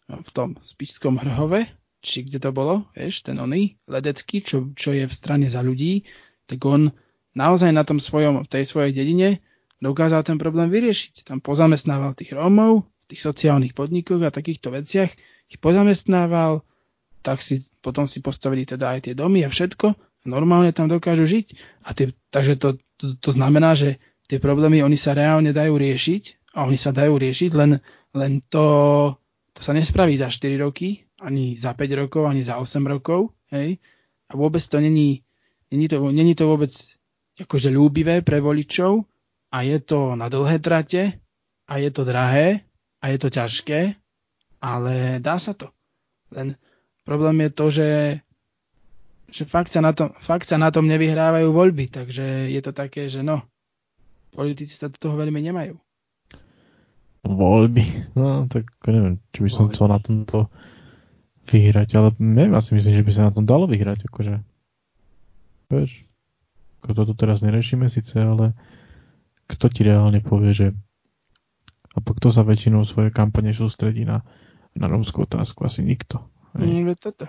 v 0.06 0.28
tom 0.30 0.54
spišskom 0.62 1.18
Hrhove, 1.18 1.66
či 1.98 2.22
kde 2.22 2.38
to 2.38 2.54
bolo, 2.54 2.86
vieš, 2.94 3.26
ten 3.26 3.42
oný 3.42 3.74
ledecký, 3.90 4.38
čo, 4.38 4.70
čo 4.78 4.94
je 4.94 5.02
v 5.02 5.12
strane 5.12 5.50
za 5.50 5.66
ľudí, 5.66 6.06
tak 6.46 6.62
on 6.62 6.94
naozaj 7.34 7.74
na 7.74 7.82
tom 7.82 7.98
svojom, 7.98 8.46
v 8.46 8.48
tej 8.48 8.64
svojej 8.70 8.94
dedine 8.94 9.42
dokázal 9.82 10.22
ten 10.22 10.38
problém 10.38 10.70
vyriešiť. 10.70 11.26
Tam 11.26 11.42
pozamestnával 11.42 12.14
tých 12.14 12.32
Rómov, 12.32 12.86
tých 13.06 13.22
sociálnych 13.22 13.72
podnikoch 13.72 14.22
a 14.22 14.34
takýchto 14.34 14.74
veciach 14.74 15.10
ich 15.46 15.58
pozamestnával, 15.62 16.66
tak 17.22 17.42
si 17.42 17.62
potom 17.82 18.06
si 18.06 18.22
postavili 18.22 18.66
teda 18.66 18.94
aj 18.94 19.10
tie 19.10 19.14
domy 19.14 19.46
a 19.46 19.50
všetko 19.50 19.86
a 19.94 20.24
normálne 20.26 20.74
tam 20.74 20.90
dokážu 20.90 21.26
žiť. 21.26 21.46
A 21.86 21.94
tie, 21.94 22.14
takže 22.30 22.58
to, 22.58 22.68
to, 22.98 23.14
to 23.18 23.30
znamená, 23.30 23.74
že 23.78 23.98
tie 24.26 24.42
problémy 24.42 24.82
oni 24.82 24.98
sa 24.98 25.14
reálne 25.14 25.54
dajú 25.54 25.78
riešiť 25.78 26.54
a 26.58 26.66
oni 26.66 26.78
sa 26.78 26.90
dajú 26.90 27.14
riešiť, 27.18 27.50
len, 27.54 27.78
len 28.14 28.32
to, 28.46 28.64
to 29.54 29.60
sa 29.62 29.70
nespraví 29.74 30.18
za 30.18 30.30
4 30.30 30.58
roky, 30.62 31.06
ani 31.22 31.54
za 31.54 31.74
5 31.74 32.00
rokov, 32.06 32.26
ani 32.26 32.42
za 32.42 32.58
8 32.58 32.82
rokov. 32.86 33.34
Hej? 33.54 33.78
A 34.26 34.32
vôbec 34.34 34.62
to 34.62 34.82
není, 34.82 35.22
není, 35.70 35.86
to, 35.86 36.02
není 36.10 36.34
to 36.34 36.50
vôbec 36.50 36.70
akože 37.36 37.70
ľúbivé 37.70 38.24
pre 38.26 38.42
voličov 38.42 39.04
a 39.52 39.62
je 39.62 39.78
to 39.78 40.18
na 40.18 40.26
dlhé 40.26 40.58
trate 40.58 41.20
a 41.68 41.72
je 41.78 41.90
to 41.92 42.02
drahé 42.02 42.66
a 43.00 43.04
je 43.12 43.18
to 43.20 43.28
ťažké 43.28 43.96
ale 44.60 45.22
dá 45.22 45.36
sa 45.36 45.52
to. 45.52 45.72
Len 46.32 46.56
problém 47.06 47.46
je 47.46 47.50
to, 47.52 47.66
že, 47.70 47.90
že 49.30 49.42
fakt, 49.46 49.70
sa 49.70 49.84
na 49.84 49.92
tom, 49.92 50.10
fakt 50.18 50.48
sa 50.48 50.58
na 50.58 50.72
tom 50.72 50.88
nevyhrávajú 50.90 51.52
voľby, 51.52 51.92
takže 51.92 52.50
je 52.50 52.60
to 52.62 52.72
také, 52.74 53.06
že 53.06 53.22
no, 53.22 53.44
politici 54.34 54.74
sa 54.74 54.90
do 54.90 54.98
toho 54.98 55.14
veľmi 55.14 55.38
nemajú. 55.38 55.76
Voľby, 57.26 58.14
no 58.14 58.46
tak 58.46 58.70
neviem, 58.86 59.18
či 59.34 59.42
by 59.42 59.50
som 59.50 59.70
chcel 59.70 59.90
na 59.90 59.98
tomto 59.98 60.46
vyhrať, 61.46 61.88
ale 61.98 62.08
neviem, 62.22 62.54
asi 62.54 62.74
myslím, 62.74 63.02
že 63.02 63.06
by 63.06 63.12
sa 63.14 63.22
na 63.30 63.34
tom 63.34 63.46
dalo 63.46 63.70
vyhrať, 63.70 64.06
akože. 64.10 64.34
Vieš, 65.70 66.06
ako 66.82 66.90
toto 66.94 67.12
teraz 67.18 67.42
neriešime 67.42 67.90
síce, 67.90 68.14
ale 68.18 68.54
kto 69.50 69.70
ti 69.70 69.86
reálne 69.86 70.22
povie, 70.22 70.54
že 70.54 70.66
a 71.96 71.98
kto 72.04 72.28
sa 72.28 72.44
väčšinou 72.44 72.84
svojej 72.84 73.08
kampane 73.08 73.56
sústredí 73.56 74.04
na, 74.04 74.20
na 74.76 74.86
rómskú 74.86 75.24
otázku? 75.24 75.64
Asi 75.64 75.80
nikto. 75.80 76.20
Hej. 76.52 76.68
Mm, 76.68 76.92
toto. 77.00 77.26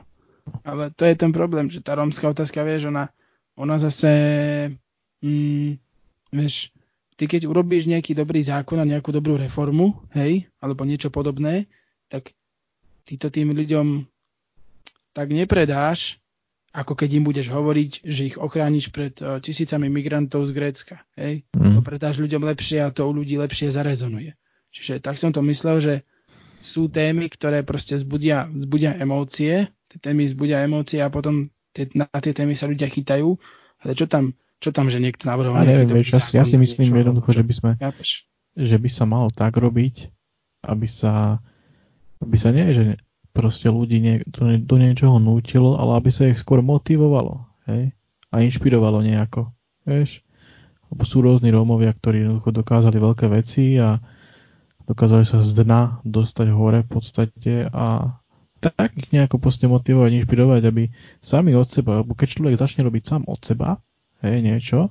Ale 0.63 0.91
to 0.91 1.07
je 1.07 1.15
ten 1.15 1.31
problém, 1.31 1.71
že 1.71 1.79
tá 1.79 1.95
rómska 1.95 2.27
otázka, 2.27 2.63
vieš, 2.67 2.91
ona, 2.91 3.11
ona 3.55 3.79
zase, 3.79 4.11
mm, 5.23 5.79
vieš, 6.35 6.71
ty 7.19 7.27
keď 7.27 7.47
urobíš 7.47 7.87
nejaký 7.87 8.15
dobrý 8.15 8.43
zákon 8.43 8.79
a 8.79 8.87
nejakú 8.87 9.11
dobrú 9.11 9.35
reformu, 9.35 10.03
hej, 10.15 10.47
alebo 10.59 10.87
niečo 10.87 11.11
podobné, 11.11 11.67
tak 12.07 12.31
ty 13.03 13.19
to 13.19 13.27
tým 13.31 13.51
ľuďom 13.51 14.07
tak 15.11 15.33
nepredáš, 15.33 16.21
ako 16.75 16.93
keď 16.93 17.09
im 17.17 17.25
budeš 17.25 17.49
hovoriť, 17.49 17.91
že 18.05 18.21
ich 18.29 18.37
ochrániš 18.37 18.93
pred 18.93 19.17
uh, 19.23 19.41
tisícami 19.41 19.89
migrantov 19.89 20.45
z 20.45 20.51
Grécka. 20.53 21.01
Hej? 21.17 21.41
Mm. 21.57 21.73
To 21.73 21.81
predáš 21.81 22.21
ľuďom 22.21 22.45
lepšie 22.45 22.85
a 22.85 22.93
to 22.93 23.09
u 23.09 23.11
ľudí 23.17 23.33
lepšie 23.33 23.73
zarezonuje. 23.73 24.37
Čiže 24.77 25.01
tak 25.01 25.17
som 25.17 25.33
to 25.33 25.41
myslel, 25.41 25.81
že 25.81 25.93
sú 26.61 26.89
témy, 26.89 27.29
ktoré 27.33 27.65
proste 27.65 27.97
zbudia, 27.97 28.45
zbudia 28.53 28.93
emócie, 28.97 29.73
tie 29.89 29.99
témy 30.01 30.29
zbudia 30.29 30.61
emócie 30.61 31.01
a 31.01 31.09
potom 31.09 31.49
tie, 31.73 31.89
na 31.97 32.05
tie 32.09 32.33
témy 32.33 32.53
sa 32.53 32.69
ľudia 32.69 32.89
chytajú. 32.89 33.33
Ale 33.81 33.91
čo 33.93 34.05
tam, 34.05 34.33
čo 34.57 34.69
tam, 34.73 34.89
že 34.89 35.01
niekto 35.01 35.29
navrhoval? 35.29 35.65
Ja 35.65 35.81
neviem, 35.81 36.01
vieš, 36.01 36.13
ja, 36.13 36.41
ja 36.41 36.45
si 36.45 36.57
myslím 36.57 36.93
niečo, 36.93 37.01
jednoducho, 37.01 37.29
čo, 37.33 37.37
že 37.41 37.43
by 37.45 37.53
sme, 37.53 37.71
že 38.57 38.77
by 38.77 38.89
sa 38.89 39.05
malo 39.05 39.29
tak 39.29 39.57
robiť, 39.57 40.09
aby 40.65 40.87
sa, 40.89 41.37
aby 42.21 42.37
sa 42.37 42.49
nie, 42.49 42.73
že 42.73 42.83
proste 43.37 43.69
ľudí 43.69 44.01
nie, 44.01 44.15
do, 44.25 44.49
do 44.57 44.75
niečoho 44.81 45.21
nútilo, 45.21 45.77
ale 45.77 46.01
aby 46.01 46.09
sa 46.09 46.25
ich 46.25 46.41
skôr 46.41 46.65
motivovalo, 46.65 47.45
hej? 47.69 47.93
A 48.33 48.41
inšpirovalo 48.41 49.05
nejako, 49.05 49.53
vieš? 49.85 50.25
Lebo 50.89 51.03
sú 51.05 51.21
rôzni 51.21 51.53
Rómovia, 51.53 51.93
ktorí 51.93 52.25
jednoducho 52.25 52.49
dokázali 52.49 52.97
veľké 52.97 53.25
veci 53.29 53.77
a 53.77 54.01
dokázali 54.87 55.27
sa 55.27 55.43
z 55.43 55.51
dna 55.63 55.99
dostať 56.07 56.47
hore 56.49 56.81
v 56.87 56.89
podstate 56.89 57.53
a 57.67 58.17
tak 58.57 58.97
ich 58.97 59.13
nejako 59.13 59.37
proste 59.37 59.69
motivovať, 59.69 60.23
inšpirovať, 60.23 60.61
aby 60.65 60.89
sami 61.21 61.53
od 61.53 61.69
seba, 61.69 62.01
lebo 62.01 62.17
keď 62.17 62.27
človek 62.39 62.55
začne 62.57 62.81
robiť 62.87 63.03
sám 63.05 63.23
od 63.29 63.37
seba, 63.43 63.77
hej, 64.25 64.41
niečo, 64.41 64.89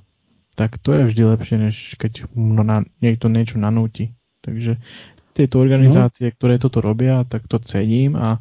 tak 0.55 0.79
to 0.79 0.95
je 0.95 1.03
vždy 1.11 1.23
lepšie, 1.35 1.57
než 1.59 1.75
keď 1.99 2.31
no, 2.33 2.63
na, 2.63 2.87
niekto 3.03 3.27
niečo 3.27 3.59
nanúti. 3.59 4.15
Takže 4.39 4.79
tieto 5.35 5.59
organizácie, 5.59 6.31
no. 6.31 6.35
ktoré 6.39 6.55
toto 6.57 6.79
robia, 6.79 7.27
tak 7.27 7.45
to 7.45 7.59
cením 7.59 8.15
a 8.15 8.39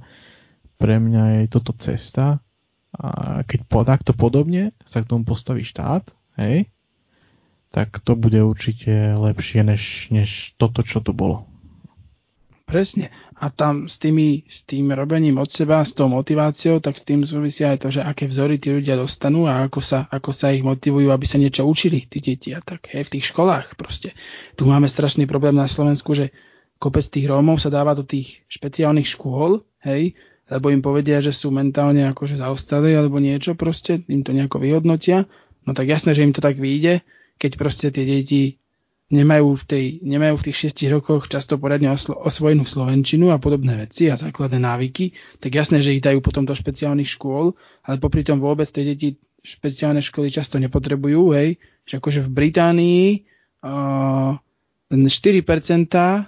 pre 0.79 1.03
mňa 1.03 1.43
je 1.43 1.45
toto 1.51 1.75
cesta. 1.77 2.41
A 2.97 3.43
keď 3.45 3.61
po, 3.69 3.85
takto 3.85 4.17
podobne 4.17 4.73
sa 4.87 5.05
k 5.05 5.11
tomu 5.11 5.29
postaví 5.29 5.67
štát, 5.67 6.09
hej, 6.41 6.71
tak 7.71 8.01
to 8.01 8.17
bude 8.17 8.39
určite 8.41 9.17
lepšie 9.17 9.61
než, 9.67 10.13
než 10.15 10.55
toto, 10.57 10.81
čo 10.87 11.05
to 11.05 11.13
bolo. 11.13 11.45
Presne. 12.67 13.15
A 13.39 13.47
tam 13.47 13.87
s, 13.87 13.95
tými, 14.03 14.43
s 14.51 14.67
tým 14.67 14.91
robením 14.91 15.39
od 15.39 15.47
seba, 15.47 15.87
s 15.87 15.95
tou 15.95 16.11
motiváciou, 16.11 16.83
tak 16.83 16.99
s 16.99 17.07
tým 17.07 17.23
súvisia 17.23 17.71
aj 17.71 17.79
to, 17.79 17.89
že 17.95 18.03
aké 18.03 18.27
vzory 18.27 18.59
tí 18.59 18.75
ľudia 18.75 18.99
dostanú 18.99 19.47
a 19.47 19.63
ako 19.63 19.79
sa, 19.79 20.11
ako 20.11 20.35
sa 20.35 20.51
ich 20.51 20.67
motivujú, 20.67 21.15
aby 21.15 21.27
sa 21.31 21.39
niečo 21.39 21.63
učili, 21.63 22.03
tí 22.11 22.19
deti 22.19 22.51
a 22.51 22.59
tak. 22.59 22.91
Hej, 22.91 23.07
v 23.07 23.13
tých 23.19 23.31
školách 23.31 23.79
proste. 23.79 24.19
Tu 24.59 24.67
máme 24.67 24.91
strašný 24.91 25.31
problém 25.31 25.55
na 25.55 25.71
Slovensku, 25.71 26.11
že 26.19 26.35
kopec 26.83 27.07
tých 27.07 27.31
Rómov 27.31 27.63
sa 27.63 27.71
dáva 27.71 27.95
do 27.95 28.03
tých 28.03 28.43
špeciálnych 28.51 29.07
škôl, 29.15 29.63
hej, 29.87 30.19
lebo 30.51 30.75
im 30.75 30.83
povedia, 30.83 31.23
že 31.23 31.31
sú 31.31 31.55
mentálne 31.55 32.03
akože 32.11 32.43
zaostali 32.43 32.99
alebo 32.99 33.23
niečo 33.23 33.55
proste, 33.55 34.03
im 34.11 34.27
to 34.27 34.35
nejako 34.35 34.59
vyhodnotia, 34.59 35.31
no 35.63 35.71
tak 35.71 35.87
jasné, 35.87 36.19
že 36.19 36.27
im 36.27 36.35
to 36.35 36.43
tak 36.43 36.59
vyjde, 36.59 37.07
keď 37.37 37.53
proste 37.61 37.89
tie 37.93 38.05
deti 38.05 38.59
nemajú 39.07 39.55
v, 39.55 39.65
tej, 39.65 39.85
nemajú 40.03 40.35
v 40.35 40.45
tých 40.51 40.57
šiestich 40.67 40.91
rokoch 40.91 41.31
často 41.31 41.63
poradne 41.63 41.95
oslo, 41.95 42.19
osvojenú 42.19 42.67
slovenčinu 42.67 43.31
a 43.31 43.39
podobné 43.39 43.79
veci 43.79 44.11
a 44.11 44.19
základné 44.19 44.59
návyky, 44.59 45.15
tak 45.39 45.55
jasné, 45.55 45.79
že 45.79 45.95
ich 45.95 46.03
dajú 46.03 46.19
potom 46.19 46.43
do 46.43 46.51
špeciálnych 46.59 47.07
škôl, 47.07 47.55
ale 47.87 48.03
popri 48.03 48.27
tom 48.27 48.43
vôbec 48.43 48.67
tie 48.67 48.83
deti 48.83 49.15
špeciálne 49.47 50.03
školy 50.03 50.35
často 50.35 50.59
nepotrebujú, 50.59 51.31
hej, 51.39 51.63
že 51.87 52.03
akože 52.03 52.27
v 52.27 52.31
Británii 52.35 53.05
uh, 53.63 54.35
4% 54.91 56.27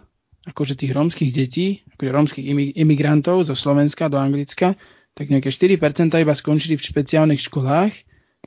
akože 0.48 0.74
tých 0.80 0.92
rómskych 0.96 1.30
detí, 1.34 1.84
akože 1.98 2.10
rómskych 2.10 2.46
imigrantov 2.78 3.44
zo 3.44 3.52
Slovenska 3.52 4.08
do 4.08 4.16
Anglicka, 4.16 4.78
tak 5.12 5.28
nejaké 5.28 5.52
4% 5.52 6.14
iba 6.14 6.32
skončili 6.32 6.78
v 6.78 6.86
špeciálnych 6.88 7.42
školách, 7.42 7.92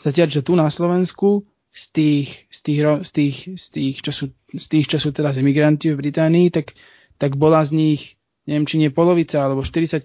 zatiaľ, 0.01 0.27
že 0.31 0.41
tu 0.41 0.57
na 0.57 0.71
Slovensku 0.71 1.45
z 1.71 1.83
tých, 1.93 2.29
tých, 2.63 2.81
z 3.07 3.11
tých, 3.11 3.35
z 3.57 3.65
tých, 3.71 3.95
čo, 4.01 4.11
sú, 4.11 4.25
z 4.51 4.65
tých 4.67 4.85
čo 4.87 4.97
sú 5.01 5.09
teraz 5.15 5.37
imigranti 5.37 5.91
v 5.91 5.99
Británii, 5.99 6.47
tak, 6.53 6.77
tak 7.17 7.35
bola 7.35 7.63
z 7.65 7.71
nich, 7.75 8.01
neviem, 8.45 8.65
či 8.67 8.81
nie 8.81 8.91
polovica, 8.93 9.43
alebo 9.43 9.65
40%, 9.65 10.03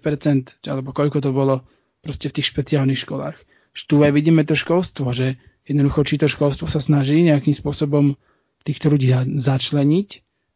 alebo 0.69 0.91
koľko 0.93 1.19
to 1.21 1.31
bolo 1.33 1.65
proste 2.05 2.31
v 2.31 2.37
tých 2.41 2.51
špeciálnych 2.55 3.03
školách. 3.03 3.37
Tu 3.77 3.95
aj 4.01 4.13
vidíme 4.15 4.41
to 4.49 4.57
školstvo, 4.57 5.13
že 5.13 5.37
jednoducho, 5.69 6.07
či 6.07 6.17
to 6.17 6.31
školstvo 6.31 6.71
sa 6.71 6.81
snaží 6.81 7.21
nejakým 7.21 7.53
spôsobom 7.53 8.17
týchto 8.65 8.89
ľudí 8.89 9.13
začleniť, 9.37 10.09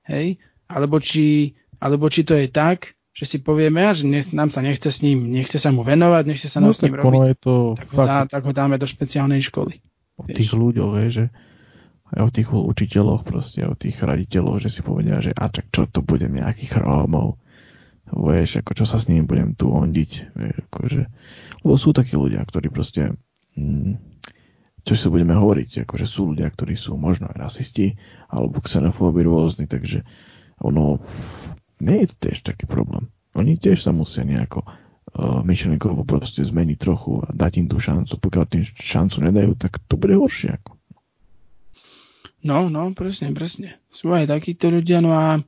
hej, 0.09 0.41
alebo 0.71 0.99
či, 1.03 1.55
alebo 1.83 2.09
či 2.09 2.25
to 2.25 2.35
je 2.39 2.49
tak, 2.49 2.97
že 3.11 3.27
si 3.27 3.39
povieme, 3.43 3.91
že 3.93 4.07
ne, 4.07 4.23
nám 4.33 4.55
sa 4.55 4.63
nechce 4.63 4.89
s 4.89 5.03
ním, 5.03 5.29
nechce 5.29 5.59
sa 5.59 5.75
mu 5.75 5.83
venovať, 5.83 6.25
nechce 6.25 6.49
sa 6.49 6.63
no, 6.63 6.71
nám 6.71 6.75
s 6.79 6.83
ním 6.87 6.95
robiť, 6.97 7.21
je 7.27 7.37
to 7.43 7.55
tak, 7.75 7.89
fakt, 7.91 7.95
ho 7.95 8.03
dá, 8.07 8.19
tak 8.31 8.43
ho 8.47 8.53
dáme 8.55 8.77
do 8.79 8.87
špeciálnej 8.87 9.43
školy. 9.45 9.83
O 10.17 10.25
tých 10.25 10.53
ľuďoch, 10.55 10.93
že 11.11 11.29
aj 12.11 12.21
o 12.27 12.31
tých 12.31 12.49
učiteľoch, 12.51 13.23
proste 13.23 13.63
o 13.67 13.79
tých 13.79 14.03
raditeľoch, 14.03 14.59
že 14.59 14.71
si 14.71 14.81
povedia, 14.83 15.23
že 15.23 15.31
a 15.31 15.47
čak 15.47 15.71
čo 15.71 15.87
to 15.87 16.03
budem 16.03 16.35
nejakých 16.35 16.83
Rómov, 16.83 17.39
vieš, 18.11 18.59
ako 18.59 18.73
čo 18.75 18.85
sa 18.87 18.99
s 18.99 19.07
ním 19.07 19.31
budem 19.31 19.55
tu 19.55 19.71
ondiť, 19.71 20.11
vieš, 20.35 20.57
akože, 20.67 21.03
lebo 21.63 21.75
sú 21.79 21.95
takí 21.95 22.19
ľudia, 22.19 22.43
ktorí 22.43 22.67
proste, 22.75 23.15
mm, 23.55 23.95
čo 24.83 24.95
si 24.99 25.07
budeme 25.07 25.39
hovoriť, 25.39 25.87
akože 25.87 26.07
sú 26.09 26.35
ľudia, 26.35 26.51
ktorí 26.51 26.75
sú 26.75 26.99
možno 26.99 27.31
aj 27.31 27.39
rasisti, 27.39 27.95
alebo 28.27 28.59
xenofóbi 28.59 29.23
rôzni, 29.23 29.71
takže 29.71 30.03
ono, 30.59 30.99
nie 31.79 32.05
je 32.05 32.09
to 32.11 32.17
tiež 32.29 32.43
taký 32.43 32.67
problém. 32.67 33.09
Oni 33.39 33.55
tiež 33.55 33.87
sa 33.87 33.95
musia 33.95 34.27
nejako 34.27 34.67
uh, 34.67 35.41
myšlenkovo 35.47 36.03
proste 36.03 36.43
zmeniť 36.43 36.79
trochu 36.83 37.23
a 37.23 37.31
dať 37.31 37.53
im 37.63 37.67
tú 37.71 37.79
šancu. 37.79 38.19
Pokiaľ 38.19 38.45
tým 38.51 38.65
šancu 38.67 39.17
nedajú, 39.23 39.55
tak 39.55 39.79
to 39.87 39.95
bude 39.95 40.19
horšie. 40.19 40.59
Ako. 40.59 40.80
No, 42.41 42.73
no, 42.73 42.93
presne, 42.97 43.33
presne. 43.37 43.77
Sú 43.93 44.13
aj 44.17 44.31
takíto 44.31 44.73
ľudia, 44.73 45.05
no 45.05 45.13
a 45.13 45.41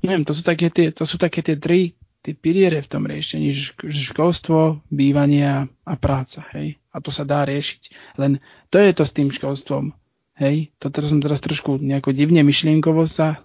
neviem, 0.00 0.24
to 0.24 0.32
sú 0.32 0.40
také 0.40 0.72
tie, 0.72 0.88
to 0.88 1.04
sú 1.04 1.20
také 1.20 1.44
tie 1.44 1.60
tri 1.60 1.92
tie 2.22 2.38
piliere 2.38 2.78
v 2.78 2.90
tom 2.90 3.02
riešení, 3.02 3.50
školstvo, 3.90 4.86
bývanie 4.94 5.66
a 5.66 5.92
práca, 5.98 6.46
hej. 6.54 6.78
A 6.94 7.02
to 7.02 7.10
sa 7.10 7.26
dá 7.26 7.42
riešiť. 7.42 8.14
Len 8.22 8.38
to 8.70 8.78
je 8.78 8.90
to 8.94 9.02
s 9.02 9.12
tým 9.12 9.28
školstvom, 9.34 9.90
hej. 10.38 10.70
To 10.78 10.86
teraz 10.94 11.10
som 11.10 11.18
teraz 11.18 11.42
trošku 11.42 11.82
nejako 11.82 12.14
divne 12.14 12.46
myšlienkovo 12.46 13.10
sa 13.10 13.42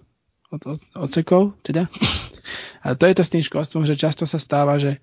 od, 0.54 0.62
od, 0.70 0.80
odsekov, 0.94 1.58
teda. 1.66 1.90
A 2.86 2.94
to 2.94 3.10
je 3.10 3.18
to 3.18 3.24
s 3.26 3.34
tým 3.34 3.44
školstvom, 3.44 3.84
že 3.84 4.00
často 4.00 4.30
sa 4.30 4.38
stáva, 4.38 4.78
že, 4.78 5.02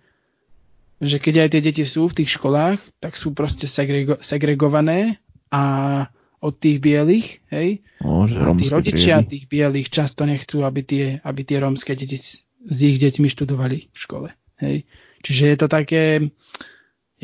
že 1.02 1.18
keď 1.18 1.44
aj 1.44 1.48
tie 1.52 1.60
deti 1.60 1.84
sú 1.84 2.06
v 2.06 2.22
tých 2.22 2.38
školách, 2.38 2.78
tak 3.02 3.18
sú 3.18 3.34
proste 3.34 3.66
segrego, 3.66 4.16
segregované 4.22 5.18
a 5.50 6.06
od 6.44 6.54
tých 6.60 6.78
bielých, 6.84 7.40
hej? 7.48 7.80
No, 8.04 8.28
že 8.28 8.36
a 8.36 8.52
tí 8.52 8.68
rodičia 8.68 9.24
bieli. 9.24 9.30
tých 9.32 9.44
bielých 9.48 9.88
často 9.88 10.28
nechcú, 10.28 10.60
aby 10.60 10.80
tie, 10.84 11.04
aby 11.24 11.40
tie 11.40 11.64
rómske 11.64 11.96
deti 11.96 12.20
s, 12.20 12.44
s 12.44 12.78
ich 12.84 13.00
deťmi 13.00 13.32
študovali 13.32 13.88
v 13.88 13.96
škole, 13.96 14.28
hej? 14.60 14.84
Čiže 15.24 15.44
je 15.48 15.56
to 15.56 15.68
také, 15.72 16.02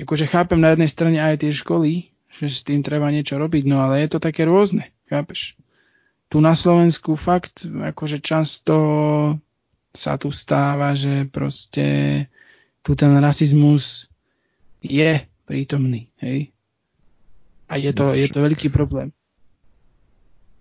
akože 0.01 0.25
chápem 0.25 0.57
na 0.57 0.73
jednej 0.73 0.89
strane 0.89 1.19
aj 1.21 1.45
tie 1.45 1.53
školy, 1.53 2.09
že 2.33 2.49
s 2.49 2.65
tým 2.65 2.81
treba 2.81 3.13
niečo 3.13 3.37
robiť, 3.37 3.69
no 3.69 3.85
ale 3.85 4.01
je 4.01 4.17
to 4.17 4.19
také 4.25 4.49
rôzne, 4.49 4.89
chápeš? 5.13 5.61
tu 6.31 6.39
na 6.39 6.55
Slovensku 6.55 7.19
fakt 7.19 7.67
akože 7.67 8.23
často 8.23 8.75
sa 9.91 10.15
tu 10.15 10.31
stáva, 10.31 10.95
že 10.95 11.27
proste 11.27 11.87
tu 12.87 12.95
ten 12.95 13.11
rasizmus 13.19 14.07
je 14.79 15.19
prítomný, 15.45 16.15
hej? 16.23 16.55
A 17.71 17.79
je 17.79 17.95
to, 17.95 18.11
je 18.11 18.27
to 18.27 18.43
veľký 18.43 18.75
problém. 18.75 19.15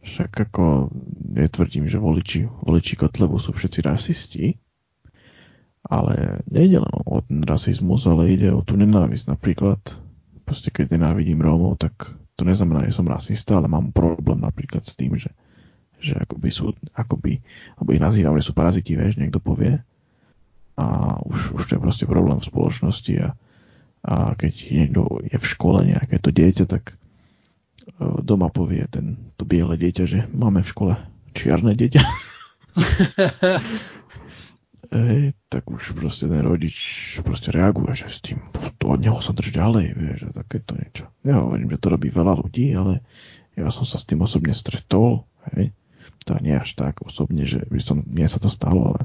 Však 0.06 0.30
ako 0.30 0.94
netvrdím, 1.34 1.90
že 1.90 1.98
voliči, 1.98 2.46
voliči 2.46 2.94
Kotlebu 2.96 3.42
sú 3.42 3.52
všetci 3.52 3.80
rasisti, 3.82 4.46
ale 5.90 6.46
nejde 6.46 6.80
len 6.86 6.94
o 6.94 7.20
ten 7.26 7.42
rasizmus, 7.42 8.06
ale 8.06 8.38
ide 8.38 8.54
o 8.54 8.62
tú 8.62 8.78
nenávisť. 8.78 9.26
Napríklad, 9.26 9.82
proste 10.46 10.70
keď 10.70 10.96
nenávidím 10.96 11.42
Rómov, 11.42 11.82
tak 11.82 12.14
to 12.38 12.46
neznamená, 12.46 12.86
že 12.86 12.96
som 12.96 13.10
rasista, 13.10 13.58
ale 13.58 13.66
mám 13.66 13.90
problém 13.90 14.40
napríklad 14.40 14.86
s 14.86 14.94
tým, 14.94 15.18
že, 15.18 15.34
že 15.98 16.14
akoby 16.16 16.50
sú, 16.54 16.78
akoby, 16.94 17.42
alebo 17.76 17.90
ich 17.92 18.04
nazývam, 18.04 18.38
že 18.38 18.48
sú 18.48 18.54
paraziti, 18.54 18.96
vieš, 18.96 19.18
niekto 19.18 19.42
povie. 19.42 19.82
A 20.80 21.18
už, 21.26 21.58
už 21.58 21.64
to 21.68 21.76
je 21.76 21.84
proste 21.84 22.06
problém 22.08 22.40
v 22.40 22.48
spoločnosti 22.48 23.14
a, 23.20 23.28
a 24.08 24.14
keď 24.38 24.54
niekto 24.72 25.26
je 25.28 25.36
v 25.36 25.50
škole 25.50 25.84
nejaké 25.84 26.22
to 26.24 26.32
dieťa, 26.32 26.70
tak 26.70 26.99
doma 27.98 28.50
povie 28.54 28.86
ten, 28.92 29.34
to 29.40 29.44
biele 29.44 29.76
dieťa, 29.76 30.04
že 30.06 30.20
máme 30.32 30.62
v 30.62 30.72
škole 30.72 30.94
čierne 31.34 31.74
dieťa. 31.74 32.02
Hej, 34.90 35.38
tak 35.54 35.70
už 35.70 35.94
proste 35.94 36.26
ten 36.26 36.42
rodič 36.42 36.78
proste 37.22 37.54
reaguje, 37.54 37.94
že 37.94 38.10
s 38.10 38.26
tým, 38.26 38.42
to 38.82 38.90
od 38.90 38.98
neho 38.98 39.22
sa 39.22 39.38
drž 39.38 39.54
ďalej, 39.54 39.94
vieš, 39.94 40.20
a 40.34 40.42
takéto 40.42 40.74
niečo. 40.74 41.06
Nehovorím, 41.22 41.70
že 41.70 41.82
to 41.82 41.94
robí 41.94 42.10
veľa 42.10 42.34
ľudí, 42.42 42.74
ale 42.74 43.06
ja 43.54 43.70
som 43.70 43.86
sa 43.86 44.02
s 44.02 44.10
tým 44.10 44.26
osobne 44.26 44.50
stretol, 44.58 45.30
hej, 45.54 45.70
to 46.26 46.34
nie 46.42 46.58
až 46.58 46.74
tak 46.74 47.06
osobne, 47.06 47.46
že 47.46 47.70
by 47.70 47.78
som, 47.78 48.02
mne 48.02 48.26
sa 48.26 48.42
to 48.42 48.50
stalo, 48.50 48.98
ale 48.98 49.02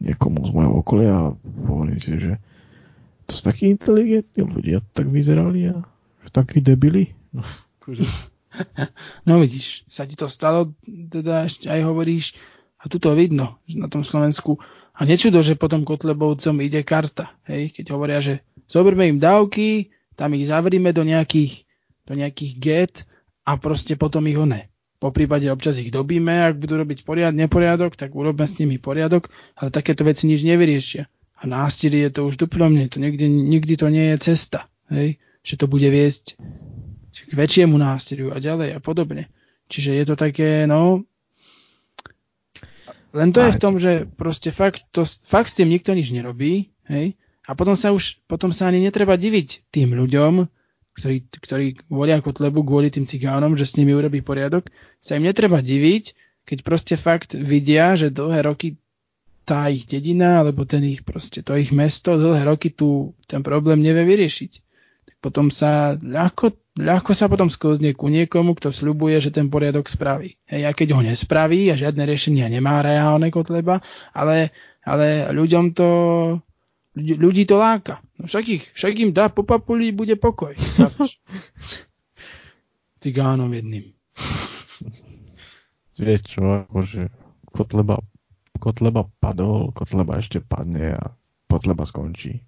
niekomu 0.00 0.40
z 0.48 0.50
môjho 0.56 0.72
okolia 0.80 1.36
hovorím 1.68 2.00
si, 2.00 2.16
že 2.16 2.40
to 3.28 3.36
sú 3.36 3.42
takí 3.44 3.68
inteligentní 3.68 4.42
ľudia, 4.42 4.80
tak 4.96 5.12
vyzerali 5.12 5.76
a 5.76 5.84
takí 6.32 6.64
debili. 6.64 7.12
No, 7.30 7.44
akože. 7.90 8.06
no 9.26 9.42
vidíš, 9.42 9.82
sa 9.90 10.06
ti 10.06 10.14
to 10.14 10.30
stalo, 10.30 10.70
teda 10.86 11.50
ešte 11.50 11.66
aj 11.66 11.80
hovoríš, 11.82 12.38
a 12.80 12.88
tu 12.88 12.96
to 12.96 13.12
vidno, 13.12 13.60
že 13.68 13.76
na 13.76 13.92
tom 13.92 14.06
Slovensku 14.06 14.56
a 14.96 15.04
nečudo, 15.04 15.44
že 15.44 15.58
potom 15.58 15.84
Kotlebovcom 15.84 16.64
ide 16.64 16.80
karta. 16.80 17.36
Hej? 17.44 17.76
Keď 17.76 17.92
hovoria, 17.92 18.24
že 18.24 18.40
zoberme 18.64 19.04
im 19.04 19.20
dávky, 19.20 19.92
tam 20.16 20.32
ich 20.32 20.48
zavrime 20.48 20.96
do 20.96 21.04
nejakých, 21.04 21.68
do 22.08 22.16
nejakých 22.16 22.52
get 22.56 22.94
a 23.44 23.60
proste 23.60 24.00
potom 24.00 24.24
ich 24.32 24.40
one. 24.40 24.72
Po 25.00 25.12
prípade 25.12 25.48
občas 25.48 25.80
ich 25.80 25.92
dobíme, 25.92 26.44
ak 26.44 26.60
budú 26.60 26.80
robiť 26.80 27.04
poriad, 27.04 27.32
neporiadok, 27.32 27.96
tak 27.96 28.12
urobme 28.12 28.44
s 28.44 28.56
nimi 28.60 28.76
poriadok, 28.76 29.32
ale 29.56 29.72
takéto 29.72 30.04
veci 30.04 30.28
nič 30.28 30.44
nevyriešia. 30.44 31.08
A 31.40 31.42
násilie 31.48 32.08
je 32.08 32.20
to 32.20 32.28
už 32.28 32.36
duplomne, 32.36 32.84
to 32.88 33.00
nikdy, 33.00 33.24
nikdy 33.28 33.80
to 33.80 33.88
nie 33.88 34.12
je 34.12 34.16
cesta, 34.20 34.68
hej? 34.92 35.16
že 35.40 35.56
to 35.56 35.64
bude 35.68 35.88
viesť 35.88 36.36
k 37.26 37.32
väčšiemu 37.36 37.76
násiliu 37.76 38.32
a 38.32 38.38
ďalej 38.38 38.76
a 38.76 38.80
podobne. 38.80 39.28
Čiže 39.70 39.90
je 39.96 40.04
to 40.08 40.14
také, 40.16 40.64
no, 40.64 41.04
len 43.10 43.34
to 43.34 43.42
je 43.42 43.54
v 43.54 43.62
tom, 43.62 43.74
že 43.82 44.06
proste 44.06 44.54
fakt, 44.54 44.86
to, 44.94 45.02
fakt 45.04 45.50
s 45.50 45.58
tým 45.58 45.66
nikto 45.66 45.90
nič 45.94 46.14
nerobí, 46.14 46.70
hej? 46.86 47.18
A 47.50 47.58
potom 47.58 47.74
sa 47.74 47.90
už, 47.90 48.22
potom 48.30 48.54
sa 48.54 48.70
ani 48.70 48.78
netreba 48.78 49.18
diviť 49.18 49.66
tým 49.74 49.98
ľuďom, 49.98 50.46
ktorí, 50.94 51.16
ktorí 51.26 51.66
volia 51.90 52.22
Kotlebu 52.22 52.62
kvôli 52.62 52.94
tým 52.94 53.10
cigánom, 53.10 53.58
že 53.58 53.66
s 53.66 53.74
nimi 53.74 53.90
urobí 53.90 54.22
poriadok, 54.22 54.70
sa 55.02 55.18
im 55.18 55.26
netreba 55.26 55.58
diviť, 55.58 56.14
keď 56.46 56.58
proste 56.62 56.94
fakt 56.94 57.34
vidia, 57.34 57.98
že 57.98 58.14
dlhé 58.14 58.46
roky 58.46 58.78
tá 59.42 59.66
ich 59.66 59.90
dedina, 59.90 60.46
alebo 60.46 60.62
ten 60.62 60.86
ich 60.86 61.02
proste, 61.02 61.42
to 61.42 61.58
ich 61.58 61.74
mesto 61.74 62.14
dlhé 62.14 62.46
roky 62.46 62.70
tu 62.70 63.18
ten 63.26 63.42
problém 63.42 63.82
nevie 63.82 64.06
vyriešiť. 64.06 64.69
Potom 65.20 65.52
sa 65.52 66.00
ľahko 66.00 66.56
ľahko 66.80 67.12
sa 67.12 67.28
potom 67.28 67.52
sklzne 67.52 67.92
ku 67.92 68.08
niekomu, 68.08 68.56
kto 68.56 68.72
sľubuje, 68.72 69.20
že 69.20 69.34
ten 69.34 69.52
poriadok 69.52 69.86
spraví. 69.86 70.40
Hej, 70.48 70.62
a 70.64 70.70
keď 70.72 70.96
ho 70.96 71.00
nespraví 71.04 71.68
a 71.68 71.76
žiadne 71.76 72.08
riešenia 72.08 72.48
nemá 72.48 72.80
reálne 72.80 73.28
Kotleba, 73.28 73.84
ale, 74.16 74.56
ale 74.80 75.28
ľuďom 75.34 75.76
to, 75.76 75.88
ľudí 76.96 77.44
to 77.44 77.60
láka. 77.60 78.00
No 78.16 78.26
však, 78.26 78.44
ich, 78.48 78.64
však 78.72 78.92
im 79.02 79.10
dá 79.12 79.28
po 79.28 79.44
papuli, 79.44 79.92
bude 79.92 80.16
pokoj. 80.16 80.56
Cigánom 83.02 83.52
jedným. 83.52 83.92
Vieš 86.00 86.20
čo, 86.24 86.64
akože 86.64 87.12
Kotleba, 87.52 88.00
Kotleba 88.56 89.04
padol, 89.20 89.68
Kotleba 89.76 90.16
ešte 90.16 90.40
padne 90.40 90.96
a 90.96 91.12
Kotleba 91.44 91.84
skončí. 91.84 92.40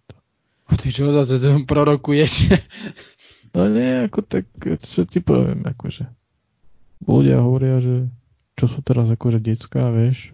Ty 0.70 0.88
čo 0.88 1.11
zase 1.12 1.38
prorokuješ? 1.66 2.55
No 3.53 3.68
nie, 3.68 4.09
ako 4.09 4.25
tak, 4.25 4.48
čo 4.81 5.05
ti 5.05 5.20
poviem, 5.20 5.61
akože. 5.68 6.09
Ľudia 7.05 7.44
hovoria, 7.44 7.85
že 7.85 8.09
čo 8.57 8.64
sú 8.64 8.81
teraz 8.81 9.12
akože 9.12 9.44
detská, 9.44 9.92
vieš, 9.92 10.33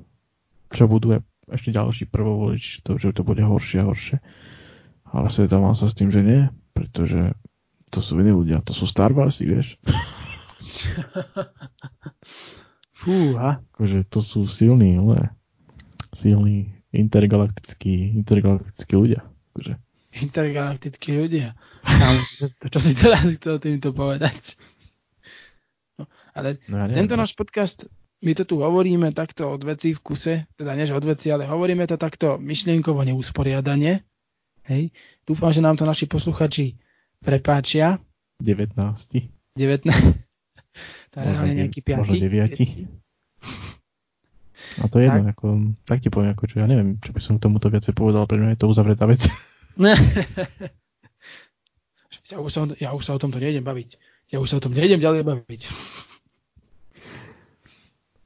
čo 0.71 0.87
budú 0.87 1.19
ešte 1.51 1.75
ďalší 1.75 2.07
prvovolič, 2.07 2.87
to, 2.87 2.95
že 3.01 3.17
to 3.17 3.27
bude 3.27 3.43
horšie 3.43 3.83
a 3.83 3.89
horšie. 3.89 4.17
Ale 5.09 5.27
stretávam 5.33 5.75
sa 5.75 5.89
s 5.91 5.97
tým, 5.97 6.13
že 6.13 6.21
nie, 6.23 6.47
pretože 6.77 7.35
to 7.89 8.05
sú 8.05 8.21
iní 8.21 8.31
ľudia, 8.31 8.61
to 8.63 8.77
sú 8.77 8.85
Star 8.85 9.17
Warsy, 9.17 9.49
vieš. 9.49 9.81
Fúha. 12.93 13.65
Akože 13.73 14.05
to 14.07 14.21
sú 14.21 14.45
silní, 14.45 15.01
ale 15.01 15.33
silní 16.13 16.77
intergalaktickí, 16.93 18.15
intergalaktickí 18.21 18.95
ľudia. 18.95 19.25
Akože 19.55 19.81
intergalaktickí 20.23 21.15
ľudia. 21.15 21.55
To, 22.63 22.67
čo 22.69 22.79
si 22.83 22.93
teraz 22.95 23.25
chcel 23.39 23.63
týmto 23.63 23.95
povedať. 23.95 24.59
No, 25.99 26.07
ale 26.35 26.63
no, 26.71 26.87
ja 26.87 26.95
tento 26.95 27.15
náš 27.19 27.35
podcast, 27.35 27.91
my 28.23 28.35
to 28.35 28.43
tu 28.47 28.63
hovoríme 28.63 29.15
takto 29.15 29.51
od 29.51 29.63
veci 29.63 29.95
v 29.95 30.01
kuse, 30.03 30.35
teda 30.59 30.75
než 30.75 30.95
od 30.95 31.05
veci, 31.07 31.31
ale 31.31 31.47
hovoríme 31.47 31.87
to 31.87 31.95
takto 31.99 32.39
myšlienkovo 32.39 33.03
neusporiadanie. 33.07 34.03
Hej. 34.69 34.93
Dúfam, 35.25 35.55
že 35.55 35.65
nám 35.65 35.81
to 35.81 35.89
naši 35.89 36.05
posluchači 36.11 36.77
prepáčia. 37.23 37.99
19. 38.43 38.75
19. 39.57 39.59
to 41.11 41.17
je 41.17 41.25
reálne 41.25 41.55
nejaký 41.67 41.81
5. 41.83 42.01
Možno 42.05 42.17
9. 42.21 43.09
A 44.79 44.87
to 44.87 44.99
je 44.99 45.05
jedno, 45.07 45.23
tak. 45.27 45.35
Ako, 45.35 45.47
tak 45.87 45.99
ti 46.03 46.09
poviem, 46.11 46.35
ako 46.35 46.45
čo, 46.47 46.63
ja 46.63 46.67
neviem, 46.67 46.99
čo 47.03 47.11
by 47.11 47.21
som 47.23 47.39
k 47.39 47.45
tomuto 47.47 47.71
viacej 47.71 47.95
povedal, 47.95 48.27
pre 48.27 48.39
mňa 48.39 48.55
je 48.55 48.61
to 48.61 48.71
uzavretá 48.71 49.07
vec. 49.07 49.27
Ja, 52.31 52.37
už 52.43 52.51
sa, 52.51 52.67
ja 52.79 52.91
už 52.93 53.03
sa 53.07 53.15
o 53.15 53.23
tomto 53.23 53.39
nejdem 53.39 53.63
baviť. 53.63 53.99
Ja 54.35 54.43
už 54.43 54.51
sa 54.51 54.59
o 54.59 54.65
tom 54.65 54.75
nejdem 54.75 55.01
ďalej 55.01 55.23
baviť. 55.25 55.63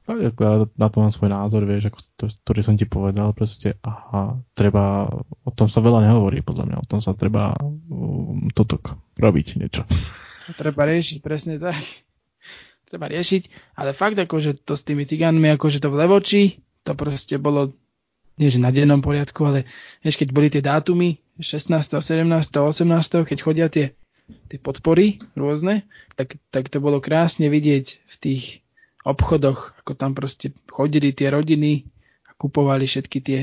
Ako 0.03 0.67
na 0.75 0.87
to 0.91 0.97
mám 0.99 1.15
svoj 1.15 1.31
názor, 1.31 1.63
vieš, 1.63 1.87
ako 1.87 1.99
to, 2.19 2.25
ktorý 2.43 2.59
som 2.59 2.75
ti 2.75 2.83
povedal, 2.83 3.31
proste, 3.31 3.79
aha, 3.87 4.35
treba, 4.51 5.07
o 5.47 5.51
tom 5.55 5.71
sa 5.71 5.79
veľa 5.79 6.03
nehovorí, 6.03 6.43
podľa 6.43 6.67
mňa, 6.67 6.77
o 6.83 6.89
tom 6.89 6.99
sa 6.99 7.15
treba 7.15 7.55
um, 7.55 8.51
toto 8.51 8.83
robiť 9.15 9.63
niečo. 9.63 9.87
Treba 10.59 10.83
riešiť, 10.91 11.23
presne 11.23 11.55
tak. 11.55 11.79
Treba 12.83 13.07
riešiť, 13.07 13.73
ale 13.79 13.95
fakt 13.95 14.19
akože 14.19 14.67
to 14.67 14.75
s 14.75 14.83
tými 14.83 15.07
cigánmi, 15.07 15.55
akože 15.55 15.79
to 15.79 15.87
v 15.87 16.03
Levoči, 16.03 16.43
to 16.83 16.91
proste 16.99 17.39
bolo 17.39 17.71
nie 18.37 18.49
že 18.49 18.57
na 18.57 18.73
dennom 18.73 19.01
poriadku, 19.01 19.45
ale 19.45 19.69
vieš, 20.01 20.17
keď 20.17 20.29
boli 20.33 20.47
tie 20.49 20.63
dátumy 20.63 21.21
16., 21.37 22.01
17., 22.01 22.25
18., 22.25 23.29
keď 23.29 23.37
chodia 23.41 23.67
tie, 23.69 23.93
tie 24.49 24.59
podpory 24.61 25.21
rôzne, 25.37 25.85
tak, 26.17 26.37
tak 26.49 26.69
to 26.69 26.81
bolo 26.81 26.97
krásne 26.97 27.49
vidieť 27.49 27.85
v 28.05 28.15
tých 28.17 28.43
obchodoch, 29.03 29.75
ako 29.83 29.91
tam 29.93 30.11
proste 30.15 30.55
chodili 30.71 31.11
tie 31.11 31.29
rodiny 31.29 31.85
a 32.25 32.31
kupovali 32.33 32.87
všetky 32.87 33.19
tie 33.21 33.39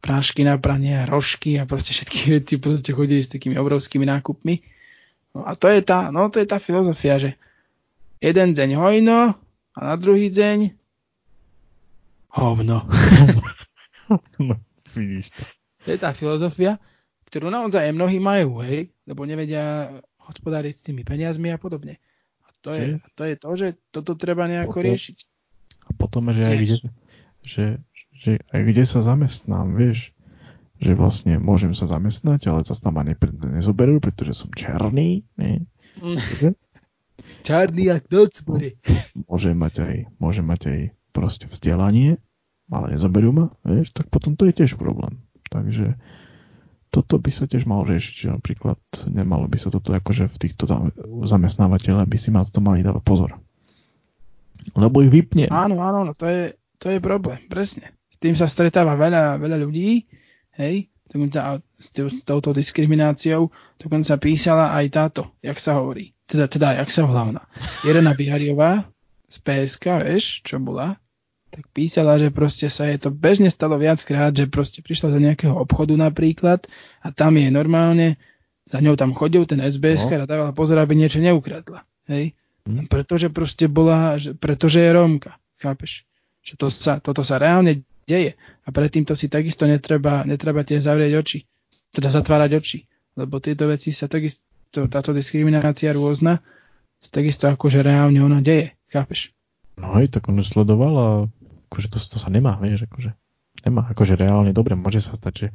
prášky 0.00 0.46
na 0.46 0.56
pranie 0.56 0.96
a 0.96 1.08
rožky 1.08 1.60
a 1.60 1.68
proste 1.68 1.92
všetky 1.96 2.18
veci 2.40 2.54
proste 2.60 2.90
chodili 2.94 3.24
s 3.24 3.32
takými 3.32 3.56
obrovskými 3.58 4.06
nákupmi. 4.06 4.54
No 5.34 5.46
a 5.46 5.54
to 5.54 5.70
je 5.70 5.80
tá, 5.82 6.10
no 6.10 6.26
to 6.30 6.42
je 6.42 6.46
tá 6.46 6.58
filozofia, 6.58 7.18
že 7.18 7.30
jeden 8.18 8.50
deň 8.54 8.70
hojno 8.78 9.38
a 9.74 9.78
na 9.78 9.94
druhý 9.94 10.26
deň 10.30 10.74
hovno. 12.34 12.86
no, 14.48 14.54
vidíš 14.94 15.30
to. 15.34 15.42
To 15.80 15.88
je 15.96 15.98
tá 15.98 16.12
filozofia, 16.12 16.76
ktorú 17.32 17.48
naozaj 17.48 17.88
aj 17.88 17.94
mnohí 17.96 18.18
majú, 18.20 18.60
hej, 18.60 18.92
lebo 19.08 19.24
nevedia 19.24 19.96
hospodáriť 20.20 20.74
s 20.76 20.84
tými 20.84 21.02
peniazmi 21.06 21.48
a 21.48 21.58
podobne. 21.58 21.96
A 22.44 22.48
to 22.60 22.76
je, 22.76 23.00
to 23.16 23.22
je 23.24 23.34
to, 23.40 23.50
že 23.56 23.68
toto 23.88 24.12
treba 24.18 24.44
nejako 24.44 24.76
potom, 24.76 24.86
riešiť. 24.92 25.16
A 25.88 25.90
potom, 25.96 26.22
že 26.36 26.42
aj, 26.44 26.56
kde, 26.60 26.76
že, 27.40 27.64
že 28.12 28.30
aj 28.52 28.60
kde 28.68 28.84
sa 28.84 29.00
zamestnám, 29.00 29.72
vieš, 29.72 30.12
že 30.80 30.92
vlastne 30.96 31.36
môžem 31.40 31.76
sa 31.76 31.88
zamestnať, 31.88 32.48
ale 32.48 32.64
zase 32.64 32.80
tam 32.80 33.00
ma 33.00 33.04
ne, 33.04 33.16
nezoberú, 33.52 34.00
pretože 34.00 34.36
som 34.36 34.48
černý, 34.52 35.24
ne? 35.36 35.64
Černý 37.44 37.84
a 37.92 37.96
noc 38.00 38.40
bude. 38.44 38.76
Môžem 39.28 39.56
mať 39.56 39.74
aj, 39.84 39.96
môžem 40.16 40.44
mať 40.44 40.60
aj 40.68 40.80
proste 41.12 41.46
vzdelanie, 41.48 42.16
ale 42.70 42.94
nezoberú 42.94 43.34
ma, 43.34 43.46
vieš, 43.66 43.90
tak 43.92 44.06
potom 44.08 44.38
to 44.38 44.46
je 44.46 44.54
tiež 44.54 44.78
problém. 44.78 45.18
Takže 45.50 45.98
toto 46.90 47.18
by 47.18 47.30
sa 47.30 47.46
tiež 47.46 47.66
malo 47.66 47.86
riešiť, 47.86 48.14
že 48.26 48.28
napríklad 48.34 48.78
nemalo 49.06 49.46
by 49.46 49.58
sa 49.58 49.70
toto 49.70 49.94
akože 49.94 50.26
v 50.26 50.36
týchto 50.38 50.66
zamestnávateľov 51.26 52.06
by 52.06 52.18
si 52.18 52.30
ma 52.34 52.46
toto 52.46 52.62
mali 52.62 52.82
dávať 52.82 53.02
pozor. 53.06 53.30
Lebo 54.74 55.02
ich 55.02 55.10
vypne. 55.10 55.50
Áno, 55.50 55.78
áno, 55.82 56.06
no 56.06 56.12
to 56.14 56.26
je, 56.26 56.54
to 56.82 56.90
je 56.90 56.98
problém, 56.98 57.42
presne. 57.46 57.94
S 58.10 58.18
tým 58.18 58.34
sa 58.34 58.50
stretáva 58.50 58.98
veľa, 58.98 59.38
veľa 59.38 59.56
ľudí, 59.62 60.06
hej, 60.58 60.90
dokonca 61.10 61.58
s, 61.78 61.88
s 61.90 62.22
touto 62.22 62.54
diskrimináciou 62.54 63.50
dokonca 63.78 64.14
písala 64.20 64.74
aj 64.78 64.86
táto, 64.90 65.22
jak 65.42 65.58
sa 65.58 65.82
hovorí, 65.82 66.14
teda, 66.30 66.46
teda, 66.46 66.78
jak 66.78 66.90
sa 66.94 67.06
ona? 67.06 67.42
Irena 67.82 68.14
Bihariová 68.14 68.86
z 69.26 69.36
PSK, 69.42 70.06
vieš, 70.06 70.46
čo 70.46 70.62
bola? 70.62 70.94
Tak 71.50 71.66
písala, 71.74 72.14
že 72.16 72.30
proste 72.30 72.70
sa 72.70 72.86
je 72.86 72.98
to 72.98 73.10
bežne 73.10 73.50
stalo 73.50 73.74
viackrát, 73.74 74.30
že 74.30 74.46
proste 74.46 74.86
prišla 74.86 75.14
do 75.14 75.18
nejakého 75.18 75.54
obchodu 75.54 75.94
napríklad 75.98 76.62
a 77.02 77.10
tam 77.10 77.34
je 77.34 77.50
normálne, 77.50 78.16
za 78.62 78.78
ňou 78.78 78.94
tam 78.94 79.10
chodil 79.18 79.42
ten 79.50 79.58
SBS 79.58 80.06
no. 80.06 80.22
a 80.22 80.30
dávala 80.30 80.54
pozor, 80.54 80.78
aby 80.78 80.94
niečo 80.94 81.18
neukradla. 81.18 81.82
Hej? 82.06 82.38
Hm. 82.70 82.86
Pretože 82.86 83.34
proste 83.34 83.66
bola, 83.66 84.14
že, 84.14 84.38
pretože 84.38 84.78
je 84.78 84.90
Rómka. 84.94 85.42
Chápeš? 85.58 86.06
Že 86.46 86.54
to 86.54 86.66
sa, 86.70 86.92
toto 87.02 87.26
sa 87.26 87.42
reálne 87.42 87.82
deje. 88.06 88.38
A 88.62 88.68
predtým 88.70 89.02
to 89.02 89.18
si 89.18 89.26
takisto 89.26 89.66
netreba, 89.66 90.22
netreba 90.22 90.62
tie 90.62 90.78
zavrieť 90.78 91.12
oči. 91.18 91.38
Teda 91.90 92.14
zatvárať 92.14 92.50
oči. 92.62 92.78
Lebo 93.18 93.42
tieto 93.42 93.66
veci 93.66 93.90
sa 93.90 94.06
takisto 94.06 94.46
to, 94.70 94.86
táto 94.86 95.10
diskriminácia 95.10 95.90
rôzna, 95.90 96.38
takisto 97.10 97.50
akože 97.50 97.82
reálne 97.82 98.22
ona 98.22 98.38
deje, 98.38 98.78
chápeš? 98.86 99.34
No 99.74 99.98
aj, 99.98 100.14
tak 100.14 100.30
on 100.30 100.38
sledoval 100.46 100.94
a 100.94 101.08
akože 101.70 101.86
to, 101.86 101.98
to 102.02 102.18
sa 102.18 102.28
nemá, 102.28 102.58
vieš, 102.58 102.90
akože 102.90 103.14
nemá, 103.62 103.86
akože 103.94 104.18
reálne 104.18 104.50
dobre, 104.50 104.74
môže 104.74 105.00
sa 105.00 105.14
stať, 105.14 105.34
že, 105.34 105.48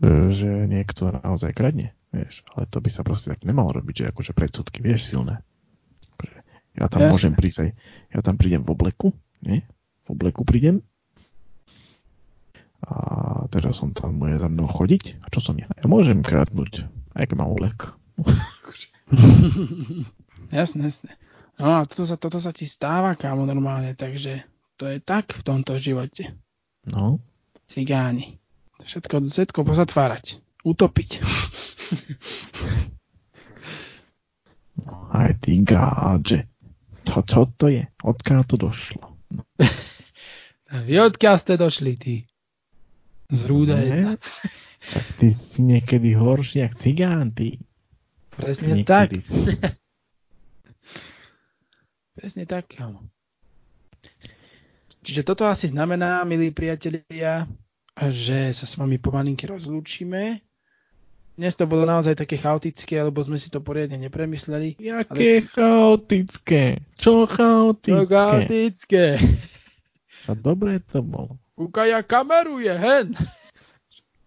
e, 0.00 0.32
že 0.32 0.50
niekto 0.64 1.12
naozaj 1.12 1.52
kradne, 1.52 1.92
vieš, 2.08 2.40
ale 2.56 2.64
to 2.66 2.80
by 2.80 2.88
sa 2.88 3.04
proste 3.04 3.36
tak 3.36 3.44
nemalo 3.44 3.76
robiť, 3.76 3.94
že 3.94 4.04
akože 4.10 4.32
predsudky, 4.32 4.80
vieš, 4.80 5.12
silné. 5.12 5.44
Akože 6.16 6.36
ja 6.80 6.88
tam 6.88 7.04
Jasne. 7.04 7.12
môžem 7.12 7.32
prísť 7.36 7.58
aj, 7.68 7.70
ja 8.16 8.20
tam 8.24 8.40
prídem 8.40 8.64
v 8.64 8.72
obleku, 8.72 9.12
nie? 9.44 9.60
V 10.08 10.16
obleku 10.16 10.42
prídem 10.42 10.80
a 12.82 13.46
teraz 13.46 13.78
som 13.78 13.94
tam 13.94 14.18
bude 14.18 14.42
za 14.42 14.50
mnou 14.50 14.66
chodiť 14.66 15.22
a 15.22 15.30
čo 15.30 15.38
som 15.38 15.54
ja? 15.54 15.70
Ja 15.78 15.86
môžem 15.86 16.26
kradnúť, 16.26 16.82
aj 17.14 17.30
keď 17.30 17.36
mám 17.38 17.54
oblek. 17.54 17.94
jasné, 20.50 20.90
jasné. 20.90 21.14
No 21.62 21.78
a 21.78 21.86
toto 21.86 22.02
sa, 22.08 22.16
toto 22.18 22.42
sa 22.42 22.50
ti 22.50 22.66
stáva, 22.66 23.14
kámo, 23.14 23.46
normálne, 23.46 23.94
takže 23.94 24.42
to 24.82 24.90
je 24.90 24.98
tak 24.98 25.30
v 25.30 25.46
tomto 25.46 25.78
živote. 25.78 26.34
No. 26.90 27.22
Cigáni. 27.70 28.42
To 28.82 28.84
všetko, 28.90 29.30
všetko 29.30 29.62
pozatvárať. 29.62 30.42
Utopiť. 30.66 31.22
Aj 35.14 35.30
ty 35.38 35.62
gádže. 35.62 36.50
To, 37.06 37.22
čo 37.22 37.46
to 37.54 37.70
je? 37.70 37.86
Odkiaľ 38.02 38.42
to 38.42 38.58
došlo? 38.58 39.14
No. 39.30 39.46
Vy 40.90 40.98
odkiaľ 40.98 41.38
ste 41.38 41.54
došli, 41.54 41.94
ty? 41.94 42.26
Z 43.30 43.46
rúda 43.46 43.78
jedna. 43.78 44.18
Tak 44.82 45.06
ty 45.22 45.30
si 45.30 45.62
niekedy 45.62 46.18
horší, 46.18 46.66
jak 46.66 46.74
cigán, 46.74 47.30
ty. 47.30 47.62
Presne 48.34 48.82
tak. 48.82 49.14
Presne 52.18 52.50
tak, 52.50 52.66
kámo. 52.66 53.06
Čiže 55.02 55.26
toto 55.26 55.50
asi 55.50 55.66
znamená, 55.66 56.22
milí 56.22 56.54
priatelia, 56.54 57.50
že 57.98 58.54
sa 58.54 58.64
s 58.70 58.78
vami 58.78 59.02
pomalinky 59.02 59.50
rozlúčime. 59.50 60.38
Dnes 61.34 61.58
to 61.58 61.66
bolo 61.66 61.82
naozaj 61.82 62.14
také 62.14 62.38
chaotické, 62.38 63.02
lebo 63.02 63.18
sme 63.24 63.34
si 63.34 63.50
to 63.50 63.58
poriadne 63.58 63.98
nepremysleli. 63.98 64.78
Jaké 64.78 65.42
ale... 65.42 65.48
chaotické? 65.50 66.62
Čo 66.94 67.26
chaotické? 67.26 67.98
Čo 67.98 68.06
chaotické? 68.06 69.04
A 70.30 70.38
dobre 70.38 70.78
to 70.86 71.02
bolo. 71.02 71.34
Kúkaj, 71.58 71.88
ja 71.90 72.00
kameruje, 72.06 72.70
hen. 72.70 73.18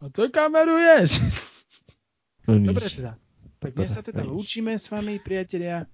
A 0.03 0.11
co 0.11 0.28
kameruješ? 0.28 1.23
No 2.51 2.59
dobre 2.59 2.91
teda. 2.91 3.15
Tak 3.63 3.80
dnes 3.80 3.95
sa 3.95 4.03
teda 4.03 4.21
lúčime 4.28 4.76
s 4.76 4.91
vami, 4.91 5.17
priatelia. 5.23 5.88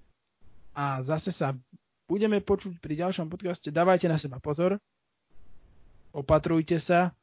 A 0.74 1.00
zase 1.06 1.30
sa 1.30 1.54
budeme 2.12 2.44
počuť 2.44 2.76
pri 2.76 3.00
ďalšom 3.00 3.32
podcaste. 3.32 3.72
Dávajte 3.72 4.04
na 4.04 4.20
seba 4.20 4.36
pozor. 4.36 4.76
Opatrujte 6.12 6.76
sa. 6.76 7.16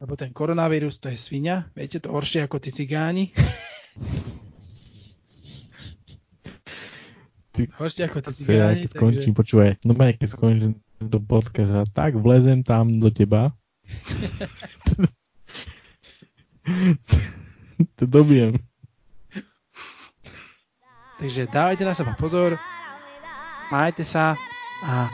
Lebo 0.00 0.16
ten 0.16 0.32
koronavírus 0.32 0.96
to 0.96 1.12
je 1.12 1.20
svinia. 1.20 1.68
Viete, 1.76 2.00
to 2.00 2.16
horšie 2.16 2.48
ako 2.48 2.56
tí 2.56 2.72
cigáni. 2.72 3.36
Ty, 7.52 7.68
horšie 7.76 8.08
ako 8.08 8.24
tí 8.24 8.32
cigáni. 8.32 8.56
Ja, 8.56 8.72
keď 8.72 8.88
takže... 8.88 8.96
skončím, 8.96 9.36
počúvaj. 9.36 9.84
No 9.84 9.92
keď 9.92 10.28
skončím 10.28 10.80
do 10.96 11.20
podcast, 11.20 11.92
tak 11.92 12.16
vlezem 12.16 12.64
tam 12.64 12.96
do 12.96 13.12
teba. 13.12 13.52
to 18.00 18.08
dobijem. 18.08 18.56
Takže 21.16 21.48
dávajte 21.48 21.84
na 21.88 21.96
seba 21.96 22.12
pozor, 22.12 22.60
majte 23.70 24.04
sa 24.04 24.36
a 24.84 25.10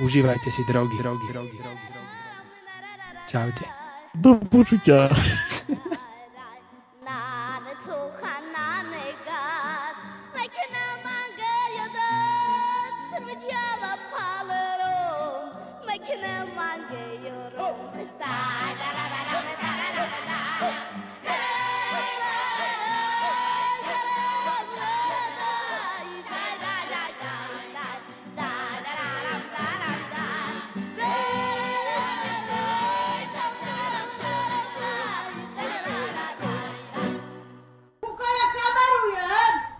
užívajte 0.00 0.48
si 0.48 0.62
drogy, 0.64 0.96
drogy, 1.00 1.26
drogy, 1.30 1.56
drogy, 1.60 1.86
drogy. 1.90 2.18
Čaute. 3.30 3.66
Do 4.14 4.42
počutia. 4.50 5.10